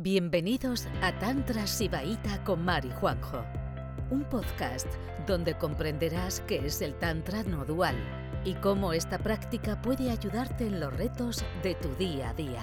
Bienvenidos 0.00 0.86
a 1.02 1.18
Tantra 1.18 1.66
Sibaíta 1.66 2.44
con 2.44 2.64
Mari 2.64 2.88
Juanjo, 2.88 3.44
un 4.12 4.22
podcast 4.22 4.86
donde 5.26 5.58
comprenderás 5.58 6.38
qué 6.46 6.64
es 6.64 6.82
el 6.82 6.94
Tantra 6.94 7.42
no 7.42 7.64
dual 7.64 7.96
y 8.44 8.54
cómo 8.54 8.92
esta 8.92 9.18
práctica 9.18 9.82
puede 9.82 10.12
ayudarte 10.12 10.68
en 10.68 10.78
los 10.78 10.96
retos 10.96 11.44
de 11.64 11.74
tu 11.74 11.92
día 11.96 12.30
a 12.30 12.34
día. 12.34 12.62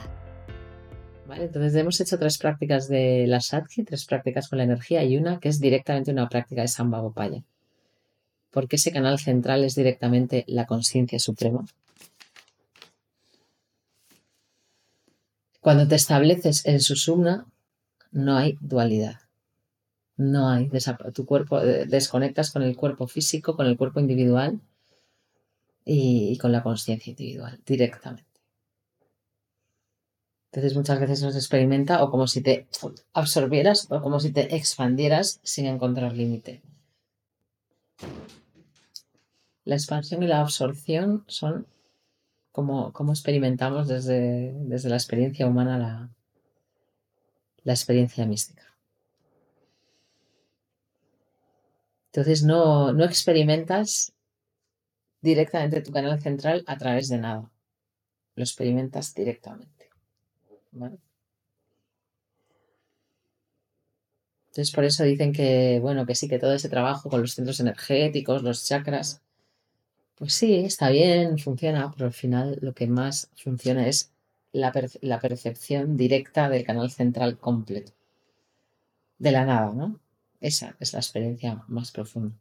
Vale, 1.28 1.44
entonces 1.44 1.76
hemos 1.76 2.00
hecho 2.00 2.18
tres 2.18 2.38
prácticas 2.38 2.88
de 2.88 3.28
la 3.28 3.42
Sadhi, 3.42 3.84
tres 3.84 4.06
prácticas 4.06 4.48
con 4.48 4.60
la 4.60 4.64
energía 4.64 5.04
y 5.04 5.18
una 5.18 5.42
que 5.42 5.50
es 5.50 5.60
directamente 5.60 6.12
una 6.12 6.30
práctica 6.30 6.62
de 6.62 6.70
Sambhavopaya. 6.70 7.44
Porque 8.50 8.78
ese 8.78 8.94
canal 8.94 9.20
central 9.20 9.66
es 9.66 9.76
directamente 9.76 10.46
la 10.48 10.66
conciencia 10.66 11.20
suprema. 11.20 11.66
Cuando 15.66 15.88
te 15.88 15.96
estableces 15.96 16.64
en 16.68 16.80
Susumna, 16.80 17.48
no 18.12 18.38
hay 18.38 18.56
dualidad. 18.62 19.22
No 20.16 20.48
hay. 20.48 20.70
Tu 21.12 21.26
cuerpo, 21.26 21.60
eh, 21.60 21.88
desconectas 21.88 22.52
con 22.52 22.62
el 22.62 22.76
cuerpo 22.76 23.08
físico, 23.08 23.56
con 23.56 23.66
el 23.66 23.76
cuerpo 23.76 24.00
individual 24.00 24.62
y, 25.84 26.38
con 26.38 26.52
la 26.52 26.62
conciencia 26.62 27.10
individual 27.10 27.60
directamente. 27.66 28.30
Entonces 30.52 30.78
muchas 30.78 31.00
veces 31.00 31.24
nos 31.24 31.36
experimenta 31.36 32.04
o 32.04 32.12
como 32.12 32.28
si 32.28 32.42
te 32.42 32.68
absorbieras 33.14 33.88
o 33.90 34.04
como 34.04 34.20
si 34.20 34.32
te 34.32 34.56
expandieras 34.56 35.40
sin 35.42 35.66
encontrar 35.66 36.14
límite. 36.14 36.62
La 39.64 39.74
expansión 39.74 40.22
y 40.22 40.28
la 40.28 40.42
absorción 40.42 41.24
son 41.26 41.66
cómo, 42.56 43.12
experimentamos 43.12 43.90
desde, 43.90 44.54
desde, 44.54 44.88
la 44.88 44.96
experiencia 44.96 45.46
humana 45.46 45.78
la, 45.78 46.10
la 47.64 47.74
experiencia 47.74 48.26
mística. 48.26 48.74
Entonces 52.08 52.44
no, 52.44 52.94
no 52.94 53.04
experimentas 53.04 54.14
directamente 55.20 55.82
tu 55.82 55.92
canal 55.92 56.22
central 56.22 56.64
a 56.66 56.78
través 56.78 57.10
de 57.10 57.18
nada. 57.18 57.52
Lo 58.36 58.44
experimentas 58.44 59.14
directamente. 59.14 59.90
Entonces 64.48 64.72
por 64.74 64.86
eso 64.86 65.04
dicen 65.04 65.34
que, 65.34 65.80
bueno, 65.82 66.06
que 66.06 66.16
sí, 66.16 66.30
que 66.30 66.40
todo 66.40 66.54
ese 66.54 66.70
trabajo 66.70 67.10
con 67.10 67.20
los 67.20 67.34
centros 67.34 67.60
energéticos, 67.60 68.44
los 68.44 68.66
chakras, 68.66 69.25
pues 70.16 70.34
sí, 70.34 70.56
está 70.56 70.90
bien, 70.90 71.38
funciona, 71.38 71.92
pero 71.92 72.08
al 72.08 72.14
final 72.14 72.58
lo 72.62 72.74
que 72.74 72.88
más 72.88 73.30
funciona 73.36 73.88
es 73.88 74.12
la, 74.54 74.72
percepción 74.72 75.98
directa 75.98 76.50
del 76.50 76.66
canal 76.66 76.90
central 76.90 77.38
completo. 77.38 77.92
De 79.18 79.32
la 79.32 79.46
nada, 79.46 79.74
¿no? 79.74 80.00
Esa 80.40 80.76
es 80.80 80.94
la 80.94 81.00
experiencia 81.00 81.64
más 81.68 81.92
profunda. 81.92 82.36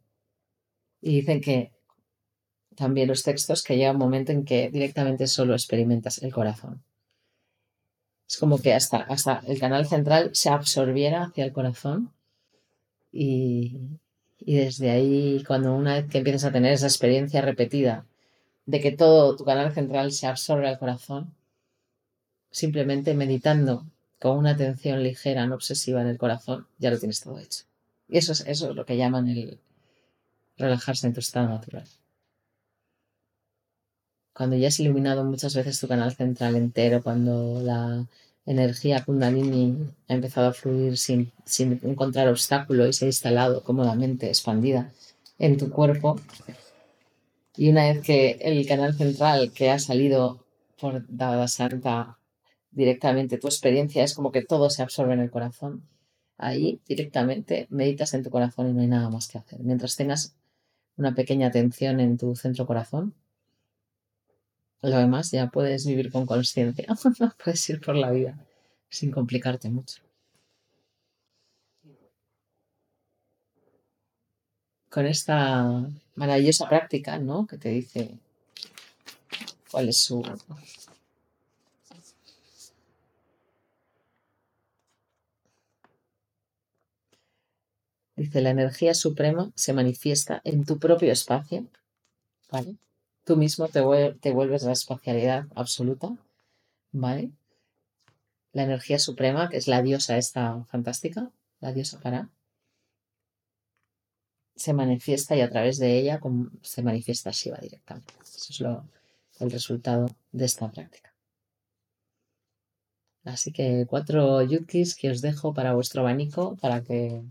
Y 1.01 1.17
dicen 1.17 1.41
que 1.41 1.73
también 2.75 3.07
los 3.09 3.23
textos 3.23 3.63
que 3.63 3.75
llega 3.75 3.91
un 3.91 3.97
momento 3.97 4.31
en 4.31 4.45
que 4.45 4.69
directamente 4.69 5.27
solo 5.27 5.53
experimentas 5.53 6.21
el 6.23 6.33
corazón. 6.33 6.83
Es 8.27 8.37
como 8.37 8.57
que 8.59 8.73
hasta, 8.73 8.97
hasta 8.97 9.43
el 9.47 9.59
canal 9.59 9.85
central 9.85 10.31
se 10.33 10.49
absorbiera 10.49 11.23
hacia 11.23 11.45
el 11.45 11.53
corazón 11.53 12.11
y, 13.11 13.99
y 14.39 14.55
desde 14.57 14.91
ahí, 14.91 15.43
cuando 15.45 15.73
una 15.73 15.95
vez 15.95 16.07
que 16.09 16.19
empiezas 16.19 16.45
a 16.45 16.51
tener 16.51 16.73
esa 16.73 16.87
experiencia 16.87 17.41
repetida 17.41 18.05
de 18.65 18.79
que 18.79 18.91
todo 18.91 19.35
tu 19.35 19.45
canal 19.45 19.73
central 19.73 20.11
se 20.11 20.27
absorbe 20.27 20.67
al 20.67 20.79
corazón, 20.79 21.33
simplemente 22.51 23.13
meditando 23.13 23.85
con 24.19 24.37
una 24.37 24.51
atención 24.51 25.03
ligera, 25.03 25.45
no 25.45 25.55
obsesiva 25.55 26.01
en 26.01 26.07
el 26.07 26.17
corazón, 26.17 26.67
ya 26.79 26.91
lo 26.91 26.99
tienes 26.99 27.21
todo 27.21 27.39
hecho. 27.39 27.65
Y 28.07 28.17
eso 28.17 28.31
es, 28.33 28.41
eso 28.47 28.69
es 28.69 28.75
lo 28.75 28.85
que 28.85 28.97
llaman 28.97 29.27
el 29.29 29.59
relajarse 30.57 31.07
en 31.07 31.13
tu 31.13 31.19
estado 31.19 31.49
natural. 31.49 31.87
Cuando 34.33 34.57
ya 34.57 34.67
has 34.67 34.79
iluminado 34.79 35.23
muchas 35.23 35.55
veces 35.55 35.79
tu 35.79 35.87
canal 35.87 36.13
central 36.13 36.55
entero, 36.55 37.01
cuando 37.01 37.61
la 37.61 38.05
energía 38.45 39.03
kundalini 39.03 39.75
ha 40.07 40.13
empezado 40.13 40.47
a 40.49 40.53
fluir 40.53 40.97
sin, 40.97 41.31
sin 41.45 41.79
encontrar 41.83 42.27
obstáculo 42.27 42.87
y 42.87 42.93
se 42.93 43.05
ha 43.05 43.07
instalado 43.07 43.63
cómodamente, 43.63 44.27
expandida 44.27 44.91
en 45.39 45.57
tu 45.57 45.69
cuerpo. 45.69 46.19
Y 47.57 47.69
una 47.69 47.85
vez 47.85 48.01
que 48.01 48.31
el 48.41 48.65
canal 48.67 48.95
central 48.95 49.51
que 49.51 49.71
ha 49.71 49.79
salido 49.79 50.45
por 50.79 51.05
Dada 51.07 51.47
Santa 51.47 52.17
directamente, 52.71 53.37
tu 53.37 53.47
experiencia 53.47 54.03
es 54.03 54.13
como 54.13 54.31
que 54.31 54.43
todo 54.43 54.69
se 54.69 54.83
absorbe 54.83 55.13
en 55.13 55.21
el 55.21 55.31
corazón. 55.31 55.87
Ahí 56.37 56.81
directamente 56.85 57.67
meditas 57.69 58.13
en 58.13 58.23
tu 58.23 58.29
corazón 58.29 58.69
y 58.69 58.73
no 58.73 58.81
hay 58.81 58.87
nada 58.87 59.09
más 59.09 59.27
que 59.29 59.37
hacer. 59.37 59.61
Mientras 59.61 59.95
tengas 59.95 60.35
una 60.97 61.15
pequeña 61.15 61.47
atención 61.47 61.99
en 62.01 62.17
tu 62.17 62.35
centro 62.35 62.65
corazón, 62.67 63.13
lo 64.89 64.97
demás 64.97 65.31
ya 65.31 65.47
puedes 65.47 65.85
vivir 65.85 66.11
con 66.11 66.25
conciencia, 66.25 66.85
puedes 67.43 67.69
ir 67.69 67.81
por 67.81 67.95
la 67.95 68.11
vida 68.11 68.37
sin 68.89 69.11
complicarte 69.11 69.69
mucho. 69.69 70.01
Con 74.89 75.05
esta 75.05 75.89
maravillosa 76.15 76.69
práctica, 76.69 77.19
¿no? 77.19 77.45
Que 77.47 77.57
te 77.57 77.69
dice 77.69 78.17
cuál 79.69 79.89
es 79.89 79.97
su 79.97 80.23
Dice, 88.15 88.41
la 88.41 88.51
energía 88.51 88.93
suprema 88.93 89.51
se 89.55 89.73
manifiesta 89.73 90.39
en 90.45 90.63
tu 90.63 90.79
propio 90.79 91.11
espacio, 91.11 91.67
¿vale? 92.49 92.77
Tú 93.25 93.35
mismo 93.35 93.67
te, 93.67 93.81
vuelves 93.81 94.63
la 94.63 94.71
espacialidad 94.71 95.47
absoluta, 95.55 96.15
¿vale? 96.91 97.31
La 98.53 98.63
energía 98.63 98.99
suprema, 98.99 99.49
que 99.49 99.57
es 99.57 99.67
la 99.67 99.81
diosa 99.81 100.17
esta 100.17 100.63
fantástica, 100.65 101.31
la 101.59 101.73
diosa 101.73 101.99
para, 101.99 102.29
se 104.55 104.73
manifiesta 104.73 105.35
y 105.35 105.41
a 105.41 105.49
través 105.49 105.77
de 105.79 105.97
ella 105.97 106.21
se 106.61 106.83
manifiesta 106.83 107.31
Shiva 107.31 107.57
directamente. 107.57 108.13
Eso 108.21 108.47
es 108.49 108.59
lo, 108.61 108.87
el 109.39 109.51
resultado 109.51 110.07
de 110.31 110.45
esta 110.45 110.71
práctica. 110.71 111.13
Así 113.25 113.51
que 113.51 113.85
cuatro 113.89 114.43
yutkis 114.43 114.95
que 114.95 115.09
os 115.09 115.21
dejo 115.21 115.53
para 115.53 115.73
vuestro 115.73 116.01
abanico, 116.01 116.55
para 116.57 116.83
que 116.83 117.23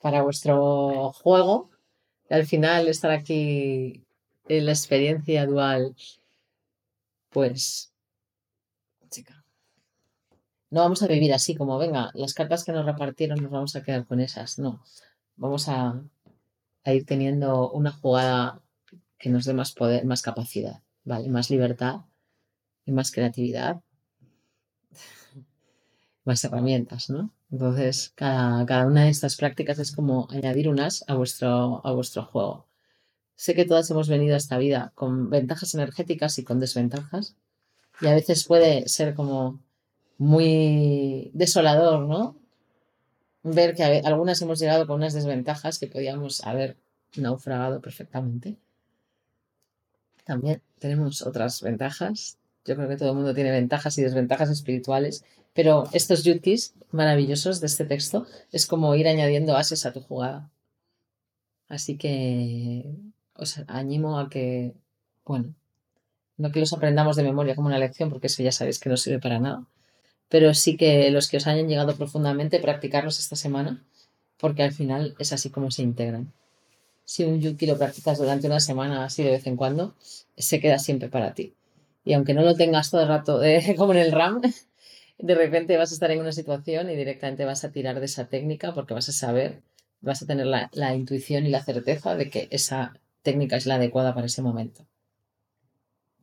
para 0.00 0.22
vuestro 0.22 1.12
juego. 1.12 1.70
Y 2.30 2.34
al 2.34 2.46
final 2.46 2.88
estar 2.88 3.10
aquí 3.10 4.06
la 4.48 4.72
experiencia 4.72 5.46
dual, 5.46 5.94
pues, 7.30 7.92
chica, 9.10 9.44
no 10.70 10.80
vamos 10.80 11.02
a 11.02 11.06
vivir 11.06 11.32
así 11.32 11.54
como, 11.54 11.78
venga, 11.78 12.10
las 12.14 12.34
cartas 12.34 12.64
que 12.64 12.72
nos 12.72 12.84
repartieron 12.84 13.42
nos 13.42 13.50
vamos 13.50 13.76
a 13.76 13.82
quedar 13.82 14.06
con 14.06 14.20
esas, 14.20 14.58
no, 14.58 14.82
vamos 15.36 15.68
a, 15.68 16.02
ir 16.84 17.04
teniendo 17.04 17.70
una 17.70 17.92
jugada 17.92 18.62
que 19.18 19.28
nos 19.28 19.44
dé 19.44 19.52
más 19.52 19.72
poder, 19.72 20.06
más 20.06 20.22
capacidad, 20.22 20.82
¿vale? 21.04 21.28
Más 21.28 21.50
libertad 21.50 22.06
y 22.86 22.92
más 22.92 23.10
creatividad, 23.10 23.82
más 26.24 26.42
herramientas, 26.44 27.10
¿no? 27.10 27.30
Entonces, 27.50 28.12
cada, 28.14 28.64
cada, 28.64 28.86
una 28.86 29.04
de 29.04 29.10
estas 29.10 29.36
prácticas 29.36 29.78
es 29.78 29.94
como 29.94 30.28
añadir 30.30 30.68
unas 30.68 31.04
a 31.08 31.14
vuestro, 31.14 31.84
a 31.84 31.92
vuestro 31.92 32.24
juego. 32.24 32.67
Sé 33.38 33.54
que 33.54 33.64
todas 33.64 33.88
hemos 33.92 34.08
venido 34.08 34.34
a 34.34 34.36
esta 34.36 34.58
vida 34.58 34.90
con 34.96 35.30
ventajas 35.30 35.72
energéticas 35.72 36.40
y 36.40 36.42
con 36.42 36.58
desventajas. 36.58 37.36
Y 38.00 38.08
a 38.08 38.14
veces 38.14 38.44
puede 38.44 38.88
ser 38.88 39.14
como 39.14 39.60
muy 40.18 41.30
desolador, 41.34 42.00
¿no? 42.00 42.34
Ver 43.44 43.76
que 43.76 43.84
algunas 43.84 44.42
hemos 44.42 44.58
llegado 44.58 44.88
con 44.88 44.96
unas 44.96 45.14
desventajas 45.14 45.78
que 45.78 45.86
podíamos 45.86 46.44
haber 46.44 46.78
naufragado 47.16 47.80
perfectamente. 47.80 48.56
También 50.24 50.60
tenemos 50.80 51.22
otras 51.22 51.62
ventajas. 51.62 52.38
Yo 52.64 52.74
creo 52.74 52.88
que 52.88 52.96
todo 52.96 53.10
el 53.10 53.14
mundo 53.14 53.34
tiene 53.34 53.52
ventajas 53.52 53.96
y 53.98 54.02
desventajas 54.02 54.50
espirituales, 54.50 55.24
pero 55.54 55.84
estos 55.92 56.24
yutkis 56.24 56.74
maravillosos 56.90 57.60
de 57.60 57.68
este 57.68 57.84
texto 57.84 58.26
es 58.50 58.66
como 58.66 58.96
ir 58.96 59.06
añadiendo 59.06 59.56
ases 59.56 59.86
a 59.86 59.92
tu 59.92 60.00
jugada. 60.00 60.50
Así 61.68 61.96
que 61.96 62.84
os 63.38 63.50
animo 63.68 64.18
a 64.18 64.28
que, 64.28 64.74
bueno, 65.24 65.54
no 66.36 66.52
que 66.52 66.60
los 66.60 66.72
aprendamos 66.72 67.16
de 67.16 67.22
memoria 67.22 67.54
como 67.54 67.68
una 67.68 67.78
lección, 67.78 68.10
porque 68.10 68.26
eso 68.28 68.42
ya 68.42 68.52
sabéis 68.52 68.78
que 68.78 68.90
no 68.90 68.96
sirve 68.96 69.20
para 69.20 69.38
nada, 69.38 69.64
pero 70.28 70.54
sí 70.54 70.76
que 70.76 71.10
los 71.10 71.28
que 71.28 71.38
os 71.38 71.46
hayan 71.46 71.68
llegado 71.68 71.96
profundamente, 71.96 72.60
practicarlos 72.60 73.18
esta 73.18 73.36
semana, 73.36 73.82
porque 74.38 74.62
al 74.62 74.72
final 74.72 75.14
es 75.18 75.32
así 75.32 75.50
como 75.50 75.70
se 75.70 75.82
integran. 75.82 76.32
Si 77.04 77.24
un 77.24 77.40
yuki 77.40 77.66
lo 77.66 77.78
practicas 77.78 78.18
durante 78.18 78.46
una 78.46 78.60
semana, 78.60 79.04
así 79.04 79.22
de 79.22 79.30
vez 79.30 79.46
en 79.46 79.56
cuando, 79.56 79.94
se 80.36 80.60
queda 80.60 80.78
siempre 80.78 81.08
para 81.08 81.34
ti. 81.34 81.54
Y 82.04 82.12
aunque 82.12 82.34
no 82.34 82.42
lo 82.42 82.54
tengas 82.54 82.90
todo 82.90 83.02
el 83.02 83.08
rato 83.08 83.38
de, 83.38 83.74
como 83.78 83.92
en 83.92 83.98
el 84.00 84.12
RAM, 84.12 84.42
de 85.18 85.34
repente 85.34 85.76
vas 85.76 85.90
a 85.90 85.94
estar 85.94 86.10
en 86.10 86.20
una 86.20 86.32
situación 86.32 86.90
y 86.90 86.96
directamente 86.96 87.44
vas 87.44 87.64
a 87.64 87.72
tirar 87.72 87.98
de 87.98 88.06
esa 88.06 88.26
técnica 88.26 88.74
porque 88.74 88.94
vas 88.94 89.08
a 89.08 89.12
saber, 89.12 89.60
vas 90.00 90.22
a 90.22 90.26
tener 90.26 90.46
la, 90.46 90.70
la 90.72 90.94
intuición 90.94 91.46
y 91.46 91.50
la 91.50 91.64
certeza 91.64 92.14
de 92.14 92.30
que 92.30 92.48
esa 92.50 92.94
técnica 93.22 93.56
es 93.56 93.66
la 93.66 93.76
adecuada 93.76 94.14
para 94.14 94.26
ese 94.26 94.42
momento. 94.42 94.86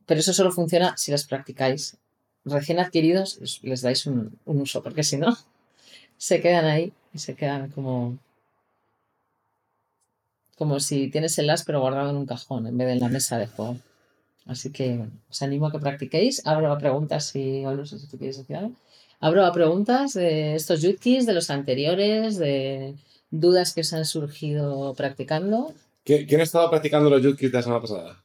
Pero 0.06 0.20
eso 0.20 0.32
solo 0.32 0.52
funciona 0.52 0.96
si 0.96 1.10
las 1.10 1.24
practicáis 1.24 1.96
recién 2.44 2.78
adquiridos, 2.78 3.60
les 3.62 3.82
dais 3.82 4.06
un, 4.06 4.38
uso, 4.44 4.82
porque 4.82 5.02
si 5.02 5.16
no, 5.16 5.36
se 6.16 6.40
quedan 6.40 6.64
ahí 6.64 6.92
y 7.12 7.18
se 7.18 7.34
quedan 7.34 7.70
como 7.70 8.18
como 10.56 10.80
si 10.80 11.10
tienes 11.10 11.36
el 11.38 11.50
as 11.50 11.64
pero 11.64 11.80
guardado 11.80 12.08
en 12.10 12.16
un 12.16 12.24
cajón 12.24 12.66
en 12.66 12.78
vez 12.78 12.86
de 12.86 12.94
en 12.94 13.00
la 13.00 13.08
mesa 13.08 13.36
de 13.36 13.46
juego. 13.46 13.76
Así 14.46 14.70
que 14.70 14.96
bueno, 14.96 15.12
os 15.28 15.42
animo 15.42 15.66
a 15.66 15.72
que 15.72 15.78
practiquéis. 15.78 16.46
Abro 16.46 16.72
a 16.72 16.78
preguntas 16.78 17.26
si, 17.26 17.64
o 17.66 17.72
no 17.74 17.84
sé 17.84 17.98
si 17.98 18.06
tú 18.06 18.16
quieres. 18.16 18.42
Abro 19.20 19.44
a 19.44 19.52
preguntas 19.52 20.14
de 20.14 20.54
estos 20.54 20.80
yutkis, 20.82 21.26
de 21.26 21.34
los 21.34 21.50
anteriores, 21.50 22.38
de 22.38 22.94
dudas 23.30 23.74
que 23.74 23.82
os 23.82 23.92
han 23.92 24.04
surgido 24.04 24.94
practicando. 24.94 25.74
¿Quién 26.06 26.40
ha 26.40 26.44
estado 26.44 26.70
practicando 26.70 27.10
los 27.10 27.20
yutkis 27.20 27.52
la 27.52 27.62
semana 27.62 27.80
pasada? 27.80 28.24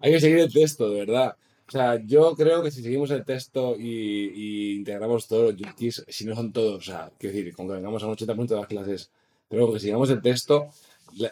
Hay 0.00 0.12
que 0.12 0.20
seguir 0.20 0.38
el 0.38 0.50
texto, 0.52 0.88
de 0.88 1.00
verdad. 1.00 1.36
O 1.68 1.70
sea, 1.70 2.00
yo 2.06 2.34
creo 2.34 2.62
que 2.62 2.70
si 2.70 2.82
seguimos 2.82 3.10
el 3.10 3.22
texto 3.22 3.76
y, 3.78 4.76
integramos 4.76 5.28
todos 5.28 5.52
los 5.52 5.56
yutkis, 5.56 6.04
si 6.08 6.24
no 6.24 6.34
son 6.34 6.52
todos, 6.54 6.76
o 6.76 6.80
sea, 6.80 7.12
quiero 7.18 7.36
decir, 7.36 7.54
con 7.54 7.66
que 7.68 7.74
vengamos 7.74 8.02
a 8.02 8.06
un 8.06 8.16
80% 8.16 8.46
de 8.46 8.56
las 8.56 8.66
clases, 8.66 9.10
pero 9.48 9.70
que 9.70 9.80
sigamos 9.80 10.08
el 10.08 10.22
texto, 10.22 10.70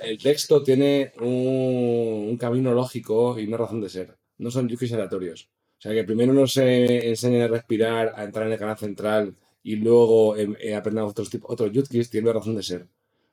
el 0.03 0.19
texto 0.19 0.63
tiene 0.63 1.13
un, 1.21 2.37
camino 2.39 2.75
lógico 2.75 3.39
y 3.39 3.47
una 3.47 3.57
razón 3.57 3.81
de 3.81 3.89
ser. 3.89 4.19
No 4.37 4.51
son 4.51 4.69
yutkis 4.69 4.93
aleatorios. 4.93 5.49
O 5.79 5.81
sea, 5.81 5.93
que 5.93 6.05
primero 6.05 6.35
nos 6.35 6.53
se 6.53 7.09
enseña 7.09 7.45
a 7.47 7.49
respirar, 7.49 8.13
a 8.17 8.25
entrar 8.25 8.47
en 8.47 8.53
el 8.53 8.59
canal 8.59 8.77
central 8.77 9.35
y 9.65 9.77
luego 9.77 10.37
eh, 10.37 10.49
eh, 10.61 10.75
aprendamos 10.75 11.13
otros, 11.13 11.31
tipos, 11.31 11.51
otros 11.51 11.73
yutkis, 11.73 12.11
tiene 12.11 12.33
razón 12.33 12.55
de 12.55 12.63
ser. 12.63 12.87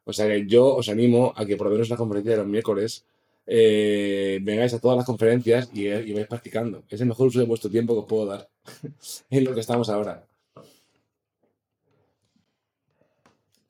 O 0.06 0.14
sea, 0.14 0.28
que 0.28 0.48
yo 0.48 0.76
os 0.76 0.90
animo 0.90 1.34
a 1.36 1.46
que 1.46 1.58
por 1.58 1.68
lo 1.68 1.74
menos 1.74 1.90
la 1.90 1.98
conferencia 1.98 2.32
de 2.32 2.38
los 2.38 2.48
miércoles 2.48 3.06
eh, 3.46 4.40
vengáis 4.42 4.74
a 4.74 4.80
todas 4.80 4.98
las 4.98 5.06
conferencias 5.06 5.70
y, 5.74 5.88
y, 5.88 6.14
vais 6.14 6.28
practicando. 6.28 6.84
Es 6.90 7.02
el 7.02 7.08
mejor 7.08 7.28
uso 7.28 7.40
de 7.40 7.46
vuestro 7.46 7.70
tiempo 7.70 7.94
que 7.94 8.00
os 8.00 8.06
puedo 8.06 8.26
dar 8.26 8.50
en 9.30 9.44
lo 9.44 9.54
que 9.54 9.60
estamos 9.60 9.90
ahora. 9.90 10.26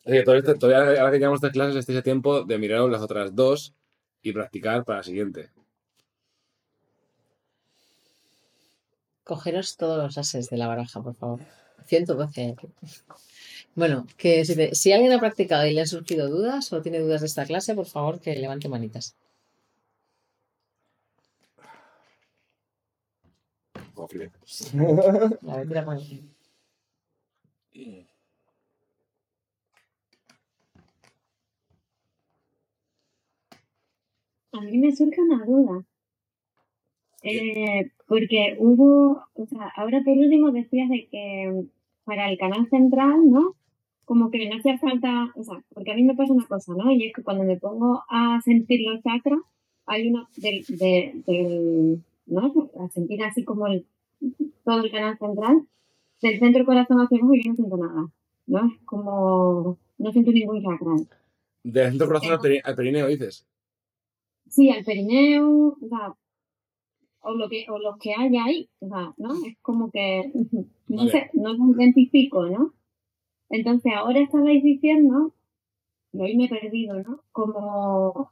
Así 0.05 0.23
que 0.23 0.37
esto, 0.37 0.55
todavía, 0.55 1.01
ahora 1.01 1.11
que 1.11 1.19
llevamos 1.19 1.41
tres 1.41 1.53
clases, 1.53 1.75
estéis 1.75 1.99
a 1.99 2.03
tiempo 2.03 2.43
de 2.43 2.57
mirar 2.59 2.81
las 2.89 3.01
otras 3.01 3.35
dos 3.35 3.73
y 4.21 4.31
practicar 4.33 4.83
para 4.85 4.99
la 4.99 5.03
siguiente. 5.03 5.49
Cogeros 9.23 9.77
todos 9.77 9.97
los 10.03 10.17
ases 10.17 10.49
de 10.49 10.57
la 10.57 10.67
baraja, 10.67 11.01
por 11.01 11.15
favor. 11.15 11.39
112. 11.91 12.55
Bueno, 13.75 14.07
que 14.17 14.45
si, 14.45 14.55
te, 14.55 14.73
si 14.75 14.93
alguien 14.93 15.11
ha 15.11 15.19
practicado 15.19 15.65
y 15.67 15.73
le 15.73 15.81
han 15.81 15.87
surgido 15.87 16.29
dudas 16.29 16.71
o 16.71 16.81
tiene 16.81 16.99
dudas 16.99 17.21
de 17.21 17.27
esta 17.27 17.45
clase, 17.45 17.75
por 17.75 17.85
favor 17.85 18.21
que 18.21 18.35
levante 18.35 18.69
manitas. 18.69 19.15
A 25.51 25.57
ver, 25.57 25.77
aquí. 25.77 26.23
A 34.53 34.61
mí 34.61 34.77
me 34.77 34.95
surge 34.95 35.21
una 35.21 35.45
duda. 35.45 35.85
Eh, 37.23 37.91
porque 38.07 38.55
hubo, 38.59 39.23
o 39.33 39.45
sea, 39.45 39.71
ahora 39.75 40.01
por 40.03 40.17
último 40.17 40.51
decías 40.51 40.89
de 40.89 41.07
que 41.09 41.65
para 42.11 42.29
el 42.29 42.37
canal 42.37 42.67
central, 42.69 43.21
¿no? 43.31 43.55
Como 44.03 44.31
que 44.31 44.49
no 44.49 44.57
hacía 44.57 44.77
falta, 44.77 45.31
o 45.33 45.43
sea, 45.45 45.63
porque 45.73 45.93
a 45.93 45.95
mí 45.95 46.03
me 46.03 46.13
pasa 46.13 46.33
una 46.33 46.45
cosa, 46.45 46.73
¿no? 46.75 46.91
Y 46.91 47.05
es 47.05 47.13
que 47.13 47.23
cuando 47.23 47.45
me 47.45 47.55
pongo 47.55 48.03
a 48.09 48.41
sentir 48.43 48.81
los 48.81 49.01
chakras, 49.01 49.39
hay 49.85 50.09
una 50.09 50.27
del, 50.35 50.65
de, 50.67 51.23
del 51.25 52.03
¿no? 52.25 52.69
A 52.81 52.89
sentir 52.89 53.23
así 53.23 53.45
como 53.45 53.65
el, 53.67 53.85
todo 54.65 54.83
el 54.83 54.91
canal 54.91 55.17
central, 55.17 55.65
del 56.21 56.39
centro 56.39 56.59
del 56.59 56.65
corazón 56.65 56.99
hacia 56.99 57.17
abajo 57.17 57.33
yo 57.33 57.49
no 57.49 57.55
siento 57.55 57.77
nada, 57.77 58.07
¿no? 58.47 58.59
Es 58.67 58.81
como, 58.83 59.77
no 59.97 60.11
siento 60.11 60.31
ningún 60.33 60.61
chakra. 60.61 60.91
Del 61.63 61.91
centro 61.91 62.07
corazón 62.07 62.39
al 62.65 62.75
perineo, 62.75 63.07
dices. 63.07 63.47
Sí, 64.49 64.69
al 64.69 64.83
perineo, 64.83 65.77
o 65.81 65.87
sea, 65.87 66.13
o 67.21 67.33
lo 67.33 67.49
que, 67.49 67.65
o 67.69 67.77
los 67.79 67.97
que 67.97 68.13
haya 68.13 68.45
ahí, 68.45 68.69
o 68.79 68.87
sea, 68.87 69.13
¿no? 69.17 69.33
Es 69.45 69.57
como 69.61 69.91
que, 69.91 70.31
no 70.87 70.97
Vale. 70.97 71.11
sé, 71.11 71.29
no 71.33 71.53
lo 71.53 71.71
identifico, 71.75 72.45
¿no? 72.47 72.73
Entonces 73.49 73.91
ahora 73.95 74.21
estabais 74.21 74.63
diciendo, 74.63 75.33
y 76.13 76.21
hoy 76.21 76.35
me 76.35 76.45
he 76.45 76.49
perdido, 76.49 77.01
¿no? 77.01 77.23
Como 77.31 78.31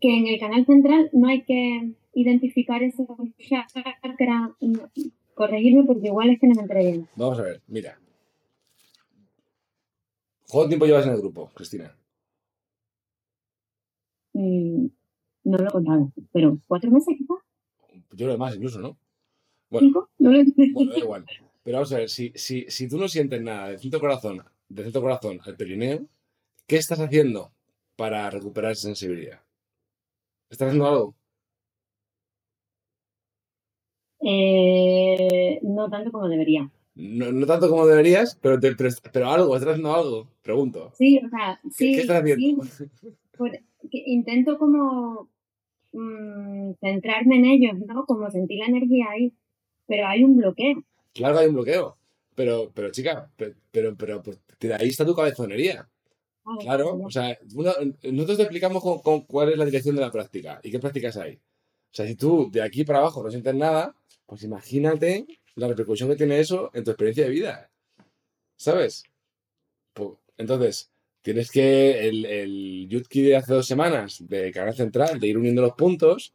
que 0.00 0.18
en 0.18 0.26
el 0.26 0.38
canal 0.38 0.66
central 0.66 1.08
no 1.12 1.28
hay 1.28 1.42
que 1.44 1.92
identificar 2.14 2.82
ese 2.82 3.06
chakra, 3.38 4.54
corregirme 5.34 5.84
porque 5.84 6.08
igual 6.08 6.30
es 6.30 6.40
que 6.40 6.46
no 6.46 6.54
me 6.54 6.62
enteré 6.62 6.92
bien. 6.92 7.08
Vamos 7.16 7.38
a 7.38 7.42
ver, 7.42 7.62
mira. 7.66 7.98
¿Cuánto 10.48 10.68
tiempo 10.68 10.86
llevas 10.86 11.06
en 11.06 11.12
el 11.12 11.18
grupo, 11.18 11.50
Cristina? 11.54 11.96
Mm, 14.34 14.86
no 15.44 15.58
lo 15.58 15.68
he 15.68 15.72
contado, 15.72 16.12
pero 16.32 16.58
cuatro 16.66 16.90
meses 16.90 17.16
quizás, 17.16 17.38
Yo 18.12 18.26
lo 18.26 18.38
más 18.38 18.54
incluso, 18.56 18.80
¿no? 18.80 18.96
Bueno, 19.70 19.86
cinco, 19.88 20.10
no 20.18 20.30
lo 20.30 20.40
he 20.40 20.44
bueno, 20.72 20.92
da 20.92 20.98
igual. 20.98 21.24
Pero 21.62 21.76
vamos 21.78 21.92
a 21.92 21.98
ver, 21.98 22.10
si, 22.10 22.32
si, 22.34 22.66
si 22.68 22.88
tú 22.88 22.98
no 22.98 23.08
sientes 23.08 23.40
nada 23.40 23.68
del 23.68 23.78
centro 23.78 24.00
corazón, 24.00 24.42
del 24.68 24.84
centro 24.84 25.00
corazón 25.02 25.38
al 25.44 25.56
perineo, 25.56 26.06
¿qué 26.66 26.76
estás 26.76 27.00
haciendo 27.00 27.52
para 27.96 28.28
recuperar 28.30 28.72
esa 28.72 28.82
sensibilidad? 28.88 29.40
¿Estás 30.50 30.68
haciendo 30.68 30.86
algo? 30.88 31.14
Eh, 34.20 35.58
no 35.62 35.88
tanto 35.90 36.10
como 36.12 36.28
debería. 36.28 36.70
No, 36.94 37.32
no 37.32 37.46
tanto 37.46 37.68
como 37.68 37.86
deberías, 37.86 38.38
pero, 38.40 38.58
te- 38.60 38.74
pero, 38.76 38.90
pero 39.12 39.30
algo, 39.30 39.54
¿estás 39.56 39.70
haciendo 39.70 39.94
algo? 39.94 40.28
Pregunto. 40.42 40.92
Sí, 40.94 41.20
o 41.24 41.28
sea, 41.28 41.58
¿Qué, 41.62 41.70
sí, 41.70 41.92
qué 41.94 42.00
estás 42.02 42.22
haciendo? 42.22 42.64
sí, 42.64 42.86
por- 43.36 43.50
que 43.50 44.02
intento 44.06 44.58
como 44.58 45.28
mm, 45.94 46.74
centrarme 46.80 47.36
en 47.36 47.44
ellos, 47.46 47.78
¿no? 47.86 48.04
Como 48.04 48.30
sentir 48.30 48.58
la 48.60 48.66
energía 48.66 49.06
ahí, 49.10 49.32
pero 49.86 50.06
hay 50.06 50.24
un 50.24 50.36
bloqueo. 50.36 50.82
Claro 51.14 51.34
que 51.36 51.40
hay 51.42 51.48
un 51.48 51.54
bloqueo. 51.54 51.96
Pero, 52.34 52.70
pero 52.74 52.90
chica, 52.90 53.30
pe- 53.36 53.54
pero, 53.70 53.96
pero, 53.96 54.22
pues, 54.22 54.40
de 54.60 54.74
ahí 54.74 54.88
está 54.88 55.06
tu 55.06 55.14
cabezonería. 55.14 55.88
Claro, 56.60 57.00
o 57.02 57.10
sea, 57.10 57.38
uno- 57.54 57.72
nosotros 58.02 58.36
te 58.36 58.42
explicamos 58.42 58.82
con, 58.82 58.98
con 59.00 59.20
cuál 59.22 59.50
es 59.52 59.56
la 59.58 59.64
dirección 59.64 59.94
de 59.96 60.02
la 60.02 60.10
práctica 60.10 60.60
y 60.62 60.70
qué 60.70 60.78
prácticas 60.78 61.16
hay. 61.16 61.36
O 61.36 61.40
sea, 61.96 62.06
si 62.06 62.16
tú 62.16 62.50
de 62.50 62.60
aquí 62.60 62.84
para 62.84 62.98
abajo 62.98 63.22
no 63.22 63.30
sientes 63.30 63.54
nada, 63.54 63.94
pues 64.26 64.42
imagínate 64.42 65.26
la 65.54 65.68
repercusión 65.68 66.08
que 66.10 66.16
tiene 66.16 66.40
eso 66.40 66.70
en 66.74 66.82
tu 66.84 66.90
experiencia 66.90 67.24
de 67.24 67.30
vida. 67.30 67.70
¿Sabes? 68.56 69.04
Pues, 69.94 70.10
entonces, 70.36 70.90
tienes 71.24 71.50
que 71.50 72.08
el, 72.08 72.24
el 72.26 72.88
Yutki 72.90 73.22
de 73.22 73.36
hace 73.38 73.54
dos 73.54 73.66
semanas, 73.66 74.18
de 74.28 74.52
canal 74.52 74.74
central, 74.76 75.20
de 75.20 75.28
ir 75.28 75.38
uniendo 75.38 75.62
los 75.62 75.74
puntos. 75.74 76.34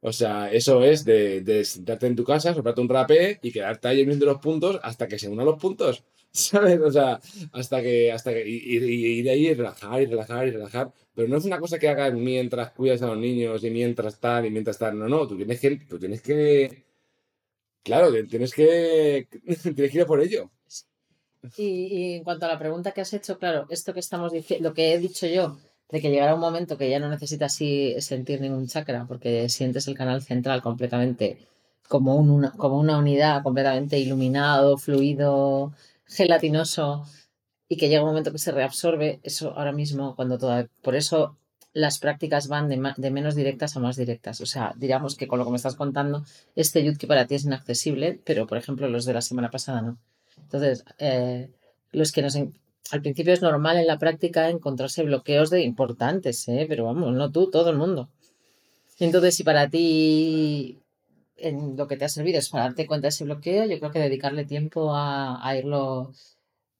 O 0.00 0.12
sea, 0.12 0.52
eso 0.52 0.82
es 0.84 1.04
de, 1.04 1.40
de 1.42 1.64
sentarte 1.64 2.06
en 2.06 2.16
tu 2.16 2.24
casa, 2.24 2.54
soplarte 2.54 2.80
un 2.82 2.88
rapé 2.90 3.38
y 3.42 3.52
quedarte 3.52 3.88
ahí 3.88 4.02
uniendo 4.02 4.26
los 4.26 4.38
puntos 4.40 4.78
hasta 4.82 5.08
que 5.08 5.18
se 5.18 5.28
unan 5.30 5.46
los 5.46 5.58
puntos. 5.60 6.04
¿Sabes? 6.32 6.80
O 6.80 6.90
sea, 6.92 7.20
hasta 7.52 7.82
que, 7.82 8.12
hasta 8.12 8.32
que, 8.34 8.48
y, 8.48 8.76
y- 8.78 9.18
y 9.20 9.22
de 9.22 9.30
ahí 9.30 9.54
relajar 9.54 10.02
y 10.02 10.06
relajar 10.06 10.48
y 10.48 10.50
relajar. 10.52 10.92
Pero 11.14 11.28
no 11.28 11.38
es 11.38 11.44
una 11.46 11.58
cosa 11.60 11.78
que 11.78 11.88
hagas 11.88 12.12
mientras 12.14 12.72
cuidas 12.72 13.02
a 13.02 13.06
los 13.08 13.18
niños 13.18 13.64
y 13.64 13.70
mientras 13.70 14.20
tal 14.20 14.46
y 14.46 14.50
mientras 14.50 14.78
tal. 14.78 14.98
No, 14.98 15.08
no, 15.08 15.26
tú 15.28 15.36
tienes 15.36 15.60
que, 15.60 15.76
tú 15.88 15.98
tienes 15.98 16.20
que, 16.22 16.84
claro, 17.82 18.12
tienes 18.28 18.54
que, 18.54 19.28
tienes 19.74 19.92
que 19.92 19.98
ir 19.98 20.06
por 20.06 20.20
ello. 20.20 20.50
Y, 21.56 21.64
y 21.86 22.14
en 22.14 22.24
cuanto 22.24 22.46
a 22.46 22.48
la 22.48 22.58
pregunta 22.58 22.92
que 22.92 23.00
has 23.00 23.12
hecho, 23.12 23.38
claro, 23.38 23.66
esto 23.70 23.92
que 23.94 24.00
estamos 24.00 24.32
diciendo, 24.32 24.68
lo 24.68 24.74
que 24.74 24.92
he 24.92 24.98
dicho 24.98 25.26
yo, 25.26 25.58
de 25.90 26.00
que 26.00 26.10
llegará 26.10 26.34
un 26.34 26.40
momento 26.40 26.76
que 26.78 26.90
ya 26.90 26.98
no 27.00 27.08
necesitas 27.08 27.52
así 27.54 27.94
sentir 28.00 28.40
ningún 28.40 28.66
chakra, 28.66 29.06
porque 29.06 29.48
sientes 29.48 29.86
el 29.88 29.94
canal 29.96 30.22
central 30.22 30.62
completamente 30.62 31.38
como, 31.88 32.16
un- 32.16 32.30
una, 32.30 32.50
como 32.52 32.78
una 32.78 32.98
unidad 32.98 33.42
completamente 33.42 33.98
iluminado, 33.98 34.76
fluido, 34.78 35.72
gelatinoso, 36.06 37.04
y 37.68 37.76
que 37.76 37.88
llega 37.88 38.02
un 38.02 38.08
momento 38.10 38.32
que 38.32 38.38
se 38.38 38.52
reabsorbe, 38.52 39.20
eso 39.22 39.52
ahora 39.58 39.72
mismo, 39.72 40.14
cuando 40.16 40.38
toda, 40.38 40.68
por 40.82 40.94
eso 40.96 41.36
las 41.74 41.98
prácticas 41.98 42.48
van 42.48 42.68
de, 42.68 42.78
de 42.96 43.10
menos 43.10 43.34
directas 43.34 43.76
a 43.76 43.80
más 43.80 43.96
directas. 43.96 44.40
O 44.40 44.46
sea, 44.46 44.74
digamos 44.76 45.16
que 45.16 45.28
con 45.28 45.38
lo 45.38 45.44
que 45.44 45.50
me 45.52 45.56
estás 45.58 45.76
contando, 45.76 46.24
este 46.56 46.84
yutki 46.84 47.06
para 47.06 47.26
ti 47.26 47.34
es 47.36 47.44
inaccesible, 47.44 48.20
pero 48.24 48.46
por 48.46 48.58
ejemplo 48.58 48.88
los 48.88 49.04
de 49.06 49.14
la 49.14 49.22
semana 49.22 49.50
pasada 49.50 49.82
no. 49.82 49.98
Entonces, 50.38 50.84
eh, 50.98 51.50
los 51.92 52.12
que 52.12 52.22
nos... 52.22 52.36
Al 52.90 53.00
principio 53.00 53.32
es 53.32 53.40
normal 53.40 53.78
en 53.78 53.86
la 53.86 53.98
práctica 53.98 54.50
encontrarse 54.50 55.02
bloqueos 55.04 55.50
de 55.50 55.62
importantes, 55.62 56.46
¿eh? 56.48 56.66
pero 56.68 56.84
vamos, 56.84 57.14
no 57.14 57.32
tú, 57.32 57.50
todo 57.50 57.70
el 57.70 57.78
mundo. 57.78 58.10
Entonces, 58.98 59.34
si 59.34 59.42
para 59.42 59.68
ti 59.70 60.78
en 61.36 61.76
lo 61.76 61.88
que 61.88 61.96
te 61.96 62.04
ha 62.04 62.08
servido 62.08 62.38
es 62.38 62.50
para 62.50 62.64
darte 62.64 62.86
cuenta 62.86 63.06
de 63.06 63.08
ese 63.10 63.24
bloqueo, 63.24 63.64
yo 63.66 63.78
creo 63.78 63.90
que 63.90 63.98
dedicarle 63.98 64.44
tiempo 64.44 64.92
a, 64.94 65.56
irlo 65.56 66.12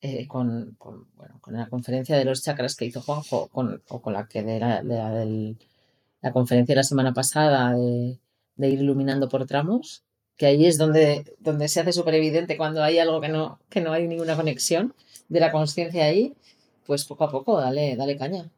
eh, 0.01 0.29
con, 0.29 0.77
bueno, 1.17 1.39
con 1.41 1.55
la 1.55 1.69
conferencia 1.69 2.17
de 2.17 2.25
los 2.25 2.43
chakras 2.43 2.77
que 2.77 2.85
hizo 2.85 3.01
Juanjo 3.01 3.49
con, 3.49 3.83
o 3.89 4.03
con 4.03 4.13
la 4.13 4.29
que 4.29 4.43
de 4.43 4.61
la, 4.61 4.83
de 4.83 5.57
la, 6.21 6.33
conferencia 6.33 6.75
de 6.75 6.77
la 6.77 6.85
semana 6.85 7.13
pasada 7.13 7.75
de 7.75 8.69
ir 8.69 8.81
iluminando 8.81 9.29
por 9.29 9.47
tramos, 9.47 10.05
que 10.37 10.47
ahí 10.47 10.67
es 10.67 10.79
donde, 10.79 11.25
donde 11.39 11.69
se 11.69 11.81
hace 11.81 11.93
súper 11.93 12.15
evidente 12.15 12.57
cuando 12.57 12.83
hay 12.83 12.99
algo 12.99 13.21
que 13.21 13.29
no, 13.29 13.61
que 13.69 13.81
no 13.81 13.93
hay 13.93 14.07
ninguna 14.09 14.37
conexión 14.37 14.95
de 15.29 15.41
la 15.41 15.53
conciencia 15.53 16.05
ahí, 16.05 16.35
pues 16.87 17.05
poco 17.05 17.25
a 17.25 17.31
poco 17.31 17.61
dale, 17.61 17.97
dale 17.97 18.17
caña. 18.17 18.51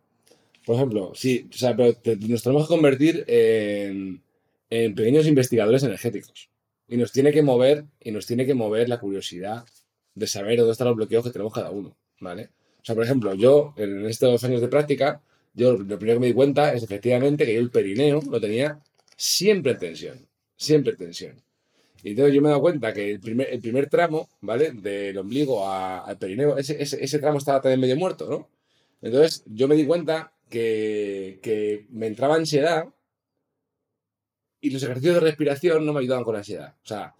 Por 0.64 0.76
ejemplo, 0.76 1.12
sí, 1.14 1.49
o 1.52 1.56
sea, 1.56 1.76
pero 1.76 1.97
nos 2.28 2.42
tenemos 2.42 2.64
que 2.64 2.75
convertir 2.75 3.25
en, 3.28 4.21
en 4.71 4.95
pequeños 4.95 5.26
investigadores 5.26 5.83
energéticos. 5.83 6.49
Y 6.88 6.97
nos 6.97 7.12
tiene 7.12 7.33
que 7.33 7.42
mover, 7.42 7.85
y 8.00 8.11
nos 8.11 8.26
tiene 8.26 8.47
que 8.47 8.54
mover 8.54 8.88
la 8.88 8.99
curiosidad 8.99 9.64
de 10.14 10.26
saber 10.26 10.59
dónde 10.59 10.73
están 10.73 10.88
los 10.88 10.97
bloqueos 10.97 11.25
que 11.25 11.30
tenemos 11.30 11.52
cada 11.52 11.71
uno, 11.71 11.97
¿vale? 12.21 12.50
O 12.80 12.85
sea, 12.85 12.95
por 12.95 13.04
ejemplo, 13.04 13.35
yo, 13.35 13.75
en 13.76 14.06
estos 14.06 14.42
años 14.45 14.61
de 14.61 14.68
práctica, 14.68 15.21
yo 15.54 15.73
lo 15.73 15.99
primero 15.99 16.16
que 16.16 16.21
me 16.21 16.26
di 16.28 16.33
cuenta 16.33 16.73
es 16.75 16.83
efectivamente 16.83 17.45
que 17.45 17.54
yo 17.54 17.61
el 17.61 17.71
perineo 17.71 18.21
lo 18.30 18.40
tenía 18.40 18.80
siempre 19.16 19.73
en 19.73 19.78
tensión, 19.78 20.26
siempre 20.56 20.92
en 20.92 20.99
tensión. 20.99 21.46
Y 22.06 22.10
entonces 22.10 22.34
yo 22.34 22.40
me 22.40 22.48
he 22.48 22.50
dado 22.50 22.60
cuenta 22.62 22.92
que 22.92 23.10
el 23.10 23.20
primer, 23.20 23.48
el 23.52 23.60
primer 23.60 23.88
tramo, 23.90 24.28
¿vale? 24.40 24.70
Del 24.70 25.18
ombligo 25.18 25.66
a- 25.68 26.04
al 26.04 26.16
perineo, 26.18 26.56
ese, 26.56 26.80
ese, 26.80 27.02
ese 27.04 27.18
tramo 27.18 27.38
estaba 27.38 27.60
también 27.60 27.80
medio 27.80 27.96
muerto, 27.96 28.28
¿no? 28.30 28.48
Entonces 29.02 29.42
yo 29.46 29.66
me 29.68 29.75
di 29.75 29.84
cuenta 29.86 30.32
que, 30.48 31.40
que 31.42 31.86
me 31.90 32.06
entraba 32.06 32.36
ansiedad 32.36 32.86
y 34.60 34.70
los 34.70 34.82
ejercicios 34.82 35.14
de 35.14 35.20
respiración 35.20 35.84
no 35.84 35.92
me 35.92 36.00
ayudaban 36.00 36.25
con 36.25 36.34
la 36.34 36.40
ansiedad. 36.40 36.75
O 36.82 36.86
sea, 36.86 37.14